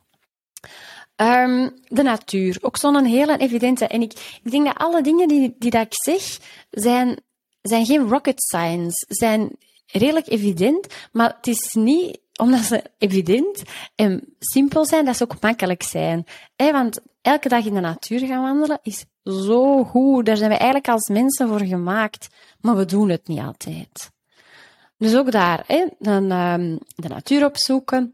Um, 1.15 1.74
de 1.88 2.04
natuur, 2.04 2.58
ook 2.62 2.78
zo'n 2.78 3.06
hele 3.06 3.38
evidente. 3.38 3.88
En 3.88 4.02
ik, 4.02 4.39
ik 4.43 4.52
denk 4.52 4.65
dat 4.65 4.78
alle 4.78 5.02
dingen 5.02 5.28
die, 5.28 5.56
die 5.60 5.72
dat 5.72 5.86
ik 5.86 5.93
zeg, 5.93 6.38
zijn, 6.70 7.20
zijn 7.62 7.86
geen 7.86 8.10
rocket 8.10 8.41
science, 8.41 9.06
zijn 9.08 9.58
redelijk 9.86 10.28
evident, 10.28 10.88
maar 11.12 11.34
het 11.36 11.48
is 11.48 11.74
niet 11.74 12.20
omdat 12.36 12.60
ze 12.60 12.84
evident 12.98 13.62
en 13.96 14.36
simpel 14.39 14.86
zijn, 14.86 15.06
dat 15.06 15.17
ze 15.17 15.24
ook 15.24 15.41
makkelijk 15.41 15.84
zijn. 15.84 16.26
Eh, 16.56 16.72
want 16.72 17.00
elke 17.28 17.50
dag 17.50 17.66
in 17.66 17.74
de 17.74 17.80
natuur 17.80 18.20
gaan 18.20 18.42
wandelen 18.42 18.80
is 18.82 19.06
zo 19.24 19.84
goed. 19.84 20.26
Daar 20.26 20.38
zijn 20.38 20.50
we 20.50 20.56
eigenlijk 20.56 20.88
als 20.88 21.08
mensen 21.08 21.48
voor 21.48 21.66
gemaakt, 21.66 22.28
maar 22.62 22.76
we 22.76 22.86
doen 22.86 23.10
het 23.10 23.28
niet 23.28 23.40
altijd. 23.40 24.12
Dus 24.98 25.16
ook 25.16 25.32
daar, 25.32 25.63
hè, 25.68 25.86
dan, 26.00 26.32
um, 26.32 26.80
de 26.96 27.08
natuur 27.08 27.46
opzoeken. 27.46 28.12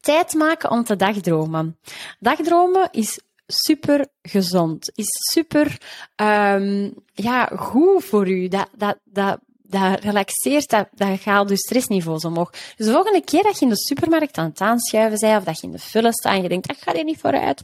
Tijd 0.00 0.34
maken 0.34 0.70
om 0.70 0.84
te 0.84 0.96
dagdromen. 0.96 1.78
Dagdromen 2.18 2.88
is 2.90 3.20
super 3.46 4.06
gezond, 4.22 4.90
is 4.94 5.08
super 5.32 5.78
um, 6.16 6.94
ja, 7.12 7.50
goed 7.56 8.04
voor 8.04 8.28
u. 8.28 8.48
Dat, 8.48 8.68
dat, 8.76 8.98
dat, 9.04 9.38
dat 9.62 10.00
relaxeert, 10.00 10.70
dat, 10.70 10.88
dat 10.94 11.20
gaat 11.20 11.48
je 11.48 11.56
stressniveaus 11.56 12.24
omhoog. 12.24 12.50
Dus 12.50 12.86
de 12.86 12.92
volgende 12.92 13.24
keer 13.24 13.42
dat 13.42 13.58
je 13.58 13.64
in 13.64 13.70
de 13.70 13.78
supermarkt 13.78 14.38
aan 14.38 14.48
het 14.48 14.60
aanschuiven 14.60 15.18
bent, 15.20 15.38
of 15.38 15.44
dat 15.44 15.60
je 15.60 15.66
in 15.66 15.72
de 15.72 15.78
file 15.78 16.12
staat 16.12 16.36
en 16.36 16.42
je 16.42 16.48
denkt, 16.48 16.68
dat 16.68 16.76
gaat 16.80 16.94
hier 16.94 17.04
niet 17.04 17.20
vooruit, 17.20 17.62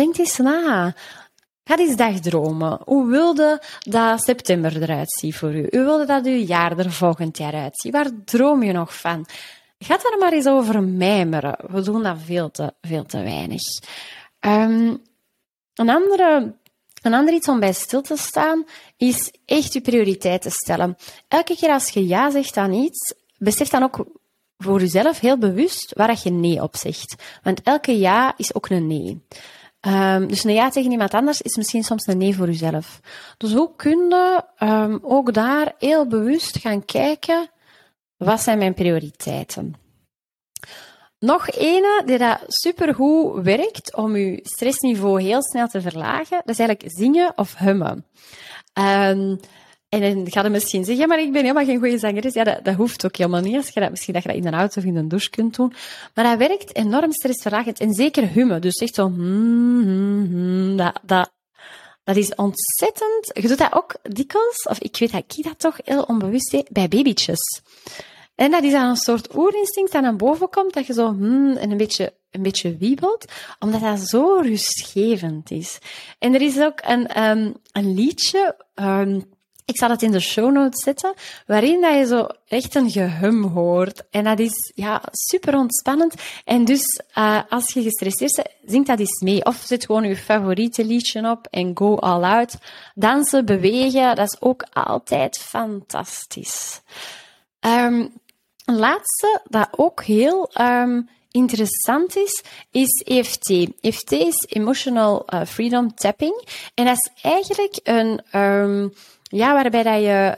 denk 0.00 0.18
eens 0.18 0.36
na. 0.38 0.94
Ga 1.64 1.78
eens 1.78 1.96
dagdromen. 1.96 2.78
Hoe 2.84 3.06
wilde 3.06 3.62
dat 3.78 4.22
september 4.22 4.82
eruit 4.82 5.12
zien 5.12 5.32
voor 5.32 5.54
u? 5.54 5.66
Hoe 5.70 5.84
wilde 5.84 6.06
dat 6.06 6.26
uw 6.26 6.44
jaar 6.44 6.78
er 6.78 6.92
volgend 6.92 7.38
jaar 7.38 7.54
uitziet? 7.54 7.92
Waar 7.92 8.10
droom 8.24 8.62
je 8.62 8.72
nog 8.72 8.96
van? 8.96 9.26
Ga 9.78 9.96
daar 9.96 10.18
maar 10.18 10.32
eens 10.32 10.46
over 10.46 10.82
mijmeren. 10.82 11.56
We 11.66 11.82
doen 11.82 12.02
dat 12.02 12.16
veel 12.24 12.50
te, 12.50 12.74
veel 12.80 13.04
te 13.04 13.22
weinig. 13.22 13.62
Um, 14.40 15.02
een, 15.74 15.88
andere, 15.88 16.54
een 17.02 17.14
ander 17.14 17.34
iets 17.34 17.48
om 17.48 17.60
bij 17.60 17.72
stil 17.72 18.00
te 18.00 18.16
staan 18.16 18.64
is 18.96 19.32
echt 19.44 19.72
je 19.72 19.80
prioriteiten 19.80 20.50
stellen. 20.50 20.96
Elke 21.28 21.56
keer 21.56 21.70
als 21.70 21.88
je 21.88 22.06
ja 22.06 22.30
zegt 22.30 22.56
aan 22.56 22.72
iets, 22.72 23.14
besef 23.38 23.68
dan 23.68 23.82
ook 23.82 24.06
voor 24.58 24.80
jezelf 24.80 25.20
heel 25.20 25.38
bewust 25.38 25.92
waar 25.94 26.20
je 26.22 26.30
nee 26.30 26.62
op 26.62 26.76
zegt. 26.76 27.14
Want 27.42 27.62
elke 27.62 27.98
ja 27.98 28.34
is 28.36 28.54
ook 28.54 28.68
een 28.68 28.86
nee. 28.86 29.22
Um, 29.86 30.28
dus 30.28 30.44
een 30.44 30.52
ja 30.52 30.70
tegen 30.70 30.90
iemand 30.90 31.14
anders 31.14 31.40
is 31.40 31.56
misschien 31.56 31.82
soms 31.82 32.06
een 32.06 32.18
nee 32.18 32.34
voor 32.34 32.46
jezelf. 32.46 33.00
Dus 33.36 33.52
hoe 33.52 33.70
kun 33.76 33.98
je 33.98 34.44
um, 34.58 34.98
ook 35.02 35.34
daar 35.34 35.74
heel 35.78 36.06
bewust 36.06 36.58
gaan 36.58 36.84
kijken, 36.84 37.50
wat 38.16 38.40
zijn 38.40 38.58
mijn 38.58 38.74
prioriteiten? 38.74 39.74
Nog 41.18 41.50
ene 41.50 42.02
die 42.06 42.18
dat 42.18 42.38
supergoed 42.46 43.42
werkt 43.42 43.96
om 43.96 44.16
je 44.16 44.40
stressniveau 44.42 45.22
heel 45.22 45.42
snel 45.42 45.68
te 45.68 45.80
verlagen, 45.80 46.42
dat 46.44 46.58
is 46.58 46.58
eigenlijk 46.58 46.96
zingen 46.96 47.32
of 47.36 47.56
hummen. 47.56 48.06
Um, 48.78 49.40
en 49.90 50.00
dan 50.00 50.30
ga 50.30 50.42
je 50.42 50.48
misschien 50.48 50.84
zeggen, 50.84 51.08
maar 51.08 51.20
ik 51.20 51.32
ben 51.32 51.42
helemaal 51.42 51.64
geen 51.64 51.78
goede 51.78 51.98
zangeres. 51.98 52.34
Ja, 52.34 52.44
dat, 52.44 52.64
dat 52.64 52.74
hoeft 52.74 53.04
ook 53.04 53.16
helemaal 53.16 53.40
niet. 53.40 53.56
Als 53.56 53.68
je 53.68 53.80
dat, 53.80 53.90
misschien 53.90 54.14
dat 54.14 54.22
je 54.22 54.28
dat 54.28 54.38
in 54.38 54.46
een 54.46 54.54
auto 54.54 54.80
of 54.80 54.86
in 54.86 54.96
een 54.96 55.08
douche 55.08 55.30
kunt 55.30 55.56
doen. 55.56 55.72
Maar 56.14 56.24
dat 56.24 56.48
werkt 56.48 56.76
enorm 56.76 57.12
stressverlagend. 57.12 57.80
En 57.80 57.94
zeker 57.94 58.28
hummen. 58.28 58.60
Dus 58.60 58.74
echt 58.74 58.94
zo... 58.94 59.06
Hmm, 59.06 60.26
hmm, 60.30 60.76
dat, 60.76 61.00
dat, 61.02 61.32
dat 62.04 62.16
is 62.16 62.34
ontzettend... 62.34 63.30
Je 63.32 63.48
doet 63.48 63.58
dat 63.58 63.72
ook 63.72 63.96
dikwijls, 64.02 64.62
of 64.68 64.78
ik 64.78 64.96
weet 64.96 65.12
dat 65.12 65.24
ik 65.36 65.44
dat 65.44 65.58
toch 65.58 65.78
heel 65.84 66.02
onbewust 66.02 66.50
deed, 66.50 66.68
bij 66.70 66.88
babytjes. 66.88 67.62
En 68.34 68.50
dat 68.50 68.62
is 68.62 68.72
dan 68.72 68.88
een 68.88 68.96
soort 68.96 69.36
oerinstinct 69.36 69.92
dat 69.92 70.02
naar 70.02 70.16
boven 70.16 70.48
komt, 70.48 70.74
dat 70.74 70.86
je 70.86 70.92
zo 70.92 71.06
hmm, 71.06 71.56
en 71.56 71.70
een 71.70 71.76
beetje, 71.76 72.14
een 72.30 72.42
beetje 72.42 72.76
wiebelt, 72.76 73.24
omdat 73.58 73.80
dat 73.80 74.00
zo 74.00 74.34
rustgevend 74.34 75.50
is. 75.50 75.78
En 76.18 76.34
er 76.34 76.42
is 76.42 76.60
ook 76.60 76.80
een, 76.82 77.22
um, 77.22 77.54
een 77.72 77.94
liedje... 77.94 78.56
Um, 78.74 79.38
ik 79.70 79.78
zal 79.78 79.90
het 79.90 80.02
in 80.02 80.10
de 80.10 80.20
show 80.20 80.52
notes 80.52 80.82
zetten, 80.82 81.14
waarin 81.46 81.80
dat 81.80 81.94
je 81.94 82.06
zo 82.06 82.26
echt 82.48 82.74
een 82.74 82.90
gehum 82.90 83.44
hoort. 83.44 84.02
En 84.10 84.24
dat 84.24 84.38
is 84.38 84.72
ja, 84.74 85.02
super 85.12 85.54
ontspannend. 85.54 86.14
En 86.44 86.64
dus 86.64 87.02
uh, 87.18 87.40
als 87.48 87.72
je 87.72 87.82
gestresseerd 87.82 88.36
bent, 88.36 88.48
zing 88.70 88.86
dat 88.86 88.98
eens 88.98 89.20
mee. 89.20 89.44
Of 89.44 89.56
zet 89.66 89.84
gewoon 89.84 90.04
je 90.04 90.16
favoriete 90.16 90.84
liedje 90.84 91.30
op 91.30 91.46
en 91.50 91.70
go 91.74 91.96
all 91.96 92.22
out. 92.22 92.54
Dansen, 92.94 93.44
bewegen, 93.44 94.16
dat 94.16 94.32
is 94.32 94.40
ook 94.40 94.66
altijd 94.72 95.38
fantastisch. 95.38 96.80
Um, 97.60 98.12
een 98.64 98.78
laatste 98.78 99.40
dat 99.48 99.68
ook 99.76 100.02
heel 100.04 100.50
um, 100.60 101.08
interessant 101.30 102.16
is, 102.16 102.42
is 102.70 103.04
EFT. 103.06 103.48
EFT 103.80 104.12
is 104.12 104.46
Emotional 104.48 105.26
uh, 105.34 105.44
Freedom 105.44 105.94
Tapping. 105.94 106.48
En 106.74 106.84
dat 106.84 106.94
is 106.94 107.22
eigenlijk 107.22 107.80
een... 107.82 108.40
Um, 108.40 108.92
ja, 109.30 109.52
waarbij 109.52 109.82
dat 109.82 110.02
je 110.02 110.36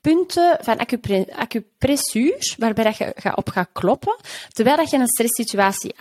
punten 0.00 0.58
van 0.60 0.78
acupressuur, 1.36 2.54
waarbij 2.58 2.84
dat 2.84 2.96
je 2.96 3.12
gaat 3.16 3.36
op 3.36 3.48
gaat 3.48 3.68
kloppen, 3.72 4.16
terwijl 4.52 4.76
dat 4.76 4.90
je 4.90 4.96
een 4.96 5.08
stresssituatie 5.08 5.94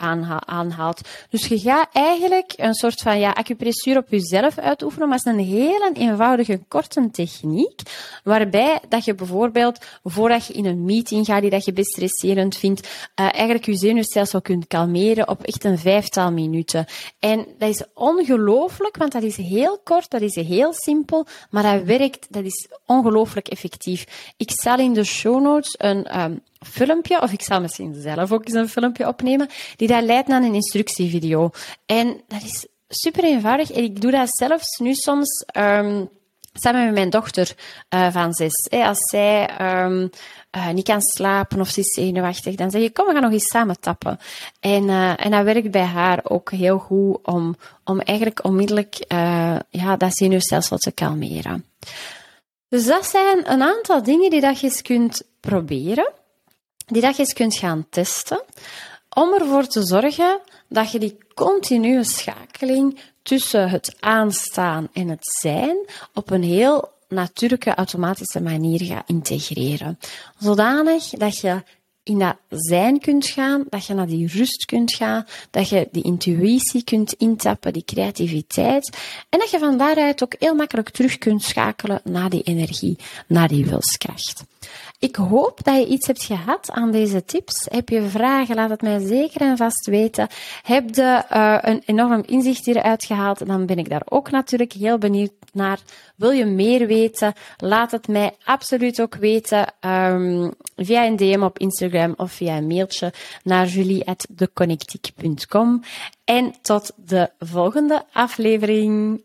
aanhaalt. 0.45 1.01
Dus 1.29 1.47
je 1.47 1.59
gaat 1.59 1.89
eigenlijk 1.91 2.53
een 2.55 2.73
soort 2.73 3.01
van 3.01 3.19
ja, 3.19 3.31
acupressuur 3.31 3.97
op 3.97 4.09
jezelf 4.09 4.57
uitoefenen, 4.57 5.07
maar 5.07 5.17
het 5.17 5.27
is 5.27 5.33
een 5.33 5.45
hele 5.45 5.91
eenvoudige, 5.93 6.61
korte 6.67 7.09
techniek, 7.11 7.81
waarbij 8.23 8.79
dat 8.89 9.05
je 9.05 9.15
bijvoorbeeld, 9.15 9.85
voordat 10.03 10.45
je 10.45 10.53
in 10.53 10.65
een 10.65 10.85
meeting 10.85 11.25
gaat 11.25 11.41
die 11.41 11.49
dat 11.49 11.65
je 11.65 11.73
best 11.73 11.91
stresserend 11.91 12.57
vindt, 12.57 12.87
uh, 12.87 13.25
eigenlijk 13.33 13.65
je 13.65 13.75
zenuwstelsel 13.75 14.41
kunt 14.41 14.67
kalmeren 14.67 15.27
op 15.27 15.43
echt 15.43 15.63
een 15.63 15.79
vijftal 15.79 16.31
minuten. 16.31 16.85
En 17.19 17.45
dat 17.57 17.69
is 17.69 17.83
ongelooflijk, 17.93 18.97
want 18.97 19.11
dat 19.11 19.23
is 19.23 19.37
heel 19.37 19.79
kort, 19.83 20.09
dat 20.09 20.21
is 20.21 20.35
heel 20.35 20.73
simpel, 20.73 21.25
maar 21.49 21.63
dat 21.63 21.83
werkt, 21.83 22.27
dat 22.29 22.43
is 22.43 22.67
ongelooflijk 22.85 23.47
effectief. 23.47 23.88
Ik 24.37 24.51
zal 24.53 24.79
in 24.79 24.93
de 24.93 25.03
show 25.03 25.41
notes 25.41 25.75
een 25.77 26.19
um, 26.19 26.41
filmpje, 26.59 27.21
of 27.21 27.31
ik 27.31 27.41
zal 27.41 27.61
misschien 27.61 27.95
zelf 28.01 28.31
ook 28.31 28.45
eens 28.45 28.53
een 28.53 28.69
filmpje 28.69 29.07
opnemen, 29.07 29.47
die 29.75 29.87
dat 29.87 30.03
leidt 30.03 30.27
naar 30.27 30.43
een 30.43 30.53
instructievideo. 30.53 31.49
En 31.85 32.21
dat 32.27 32.43
is 32.43 32.67
super 32.87 33.23
eenvoudig. 33.23 33.71
En 33.71 33.83
ik 33.83 34.01
doe 34.01 34.11
dat 34.11 34.27
zelfs 34.29 34.77
nu 34.77 34.93
soms 34.93 35.45
um, 35.57 36.09
samen 36.53 36.85
met 36.85 36.93
mijn 36.93 37.09
dochter 37.09 37.55
uh, 37.89 38.11
van 38.11 38.33
zes. 38.33 38.69
Als 38.69 39.09
zij 39.09 39.49
um, 39.61 40.09
uh, 40.57 40.69
niet 40.69 40.85
kan 40.85 41.01
slapen 41.01 41.59
of 41.59 41.69
ze 41.69 41.79
is 41.79 41.93
zenuwachtig, 41.93 42.55
dan 42.55 42.71
zeg 42.71 42.81
je, 42.81 42.91
kom, 42.91 43.05
we 43.05 43.13
gaan 43.13 43.21
nog 43.21 43.31
eens 43.31 43.49
samen 43.49 43.79
tappen. 43.79 44.19
En, 44.59 44.83
uh, 44.83 45.25
en 45.25 45.31
dat 45.31 45.43
werkt 45.43 45.71
bij 45.71 45.83
haar 45.83 46.19
ook 46.23 46.51
heel 46.51 46.77
goed 46.77 47.19
om, 47.23 47.55
om 47.83 47.99
eigenlijk 47.99 48.43
onmiddellijk 48.43 49.05
ja, 49.69 49.97
dat 49.97 50.15
zenuwstelsel 50.15 50.77
te 50.77 50.91
kalmeren. 50.91 51.65
Dus 52.69 52.85
dat 52.85 53.05
zijn 53.05 53.51
een 53.51 53.61
aantal 53.61 54.03
dingen 54.03 54.29
die 54.29 54.41
dat 54.41 54.59
je 54.59 54.81
kunt 54.81 55.21
proberen, 55.39 56.11
die 56.85 57.01
dat 57.01 57.15
je 57.15 57.21
eens 57.21 57.33
kunt 57.33 57.55
gaan 57.55 57.87
testen, 57.89 58.43
om 59.09 59.33
ervoor 59.33 59.67
te 59.67 59.83
zorgen 59.83 60.39
dat 60.67 60.91
je 60.91 60.99
die 60.99 61.17
continue 61.33 62.03
schakeling 62.03 62.99
tussen 63.23 63.69
het 63.69 63.95
aanstaan 63.99 64.89
en 64.93 65.07
het 65.07 65.37
zijn 65.39 65.77
op 66.13 66.31
een 66.31 66.43
heel 66.43 66.91
natuurlijke, 67.07 67.75
automatische 67.75 68.41
manier 68.41 68.83
gaat 68.83 69.09
integreren. 69.09 69.99
Zodanig 70.37 71.09
dat 71.09 71.37
je 71.37 71.63
in 72.03 72.19
dat 72.19 72.35
zijn 72.49 72.99
kunt 72.99 73.25
gaan, 73.25 73.65
dat 73.69 73.85
je 73.85 73.93
naar 73.93 74.07
die 74.07 74.27
rust 74.27 74.65
kunt 74.65 74.93
gaan, 74.93 75.25
dat 75.49 75.69
je 75.69 75.87
die 75.91 76.03
intuïtie 76.03 76.83
kunt 76.83 77.13
intappen, 77.13 77.73
die 77.73 77.85
creativiteit, 77.85 78.97
en 79.29 79.39
dat 79.39 79.49
je 79.49 79.59
van 79.59 79.77
daaruit 79.77 80.23
ook 80.23 80.35
heel 80.39 80.55
makkelijk 80.55 80.89
terug 80.89 81.17
kunt 81.17 81.43
schakelen 81.43 82.01
naar 82.03 82.29
die 82.29 82.43
energie, 82.43 82.97
naar 83.27 83.47
die 83.47 83.65
wilskracht. 83.65 84.43
Ik 84.99 85.15
hoop 85.15 85.63
dat 85.63 85.75
je 85.75 85.87
iets 85.87 86.07
hebt 86.07 86.23
gehad 86.23 86.71
aan 86.71 86.91
deze 86.91 87.25
tips. 87.25 87.67
Heb 87.69 87.89
je 87.89 88.01
vragen? 88.01 88.55
Laat 88.55 88.69
het 88.69 88.81
mij 88.81 88.99
zeker 88.99 89.41
en 89.41 89.57
vast 89.57 89.85
weten. 89.85 90.27
Heb 90.63 90.95
je 90.95 91.23
uh, 91.33 91.57
een 91.61 91.81
enorm 91.85 92.23
inzicht 92.25 92.65
hieruit 92.65 93.03
gehaald? 93.03 93.47
Dan 93.47 93.65
ben 93.65 93.77
ik 93.77 93.89
daar 93.89 94.01
ook 94.05 94.31
natuurlijk 94.31 94.73
heel 94.73 94.97
benieuwd 94.97 95.31
naar. 95.53 95.79
Wil 96.15 96.31
je 96.31 96.45
meer 96.45 96.87
weten? 96.87 97.33
Laat 97.57 97.91
het 97.91 98.07
mij 98.07 98.35
absoluut 98.43 99.01
ook 99.01 99.15
weten 99.15 99.73
um, 99.81 100.53
via 100.75 101.05
een 101.05 101.15
DM 101.15 101.41
op 101.43 101.59
Instagram 101.59 102.13
of 102.17 102.31
via 102.31 102.57
een 102.57 102.67
mailtje 102.67 103.13
naar 103.43 103.67
julie.deconnectiek.com. 103.67 105.83
En 106.23 106.53
tot 106.61 106.91
de 106.95 107.29
volgende 107.39 108.03
aflevering. 108.11 109.21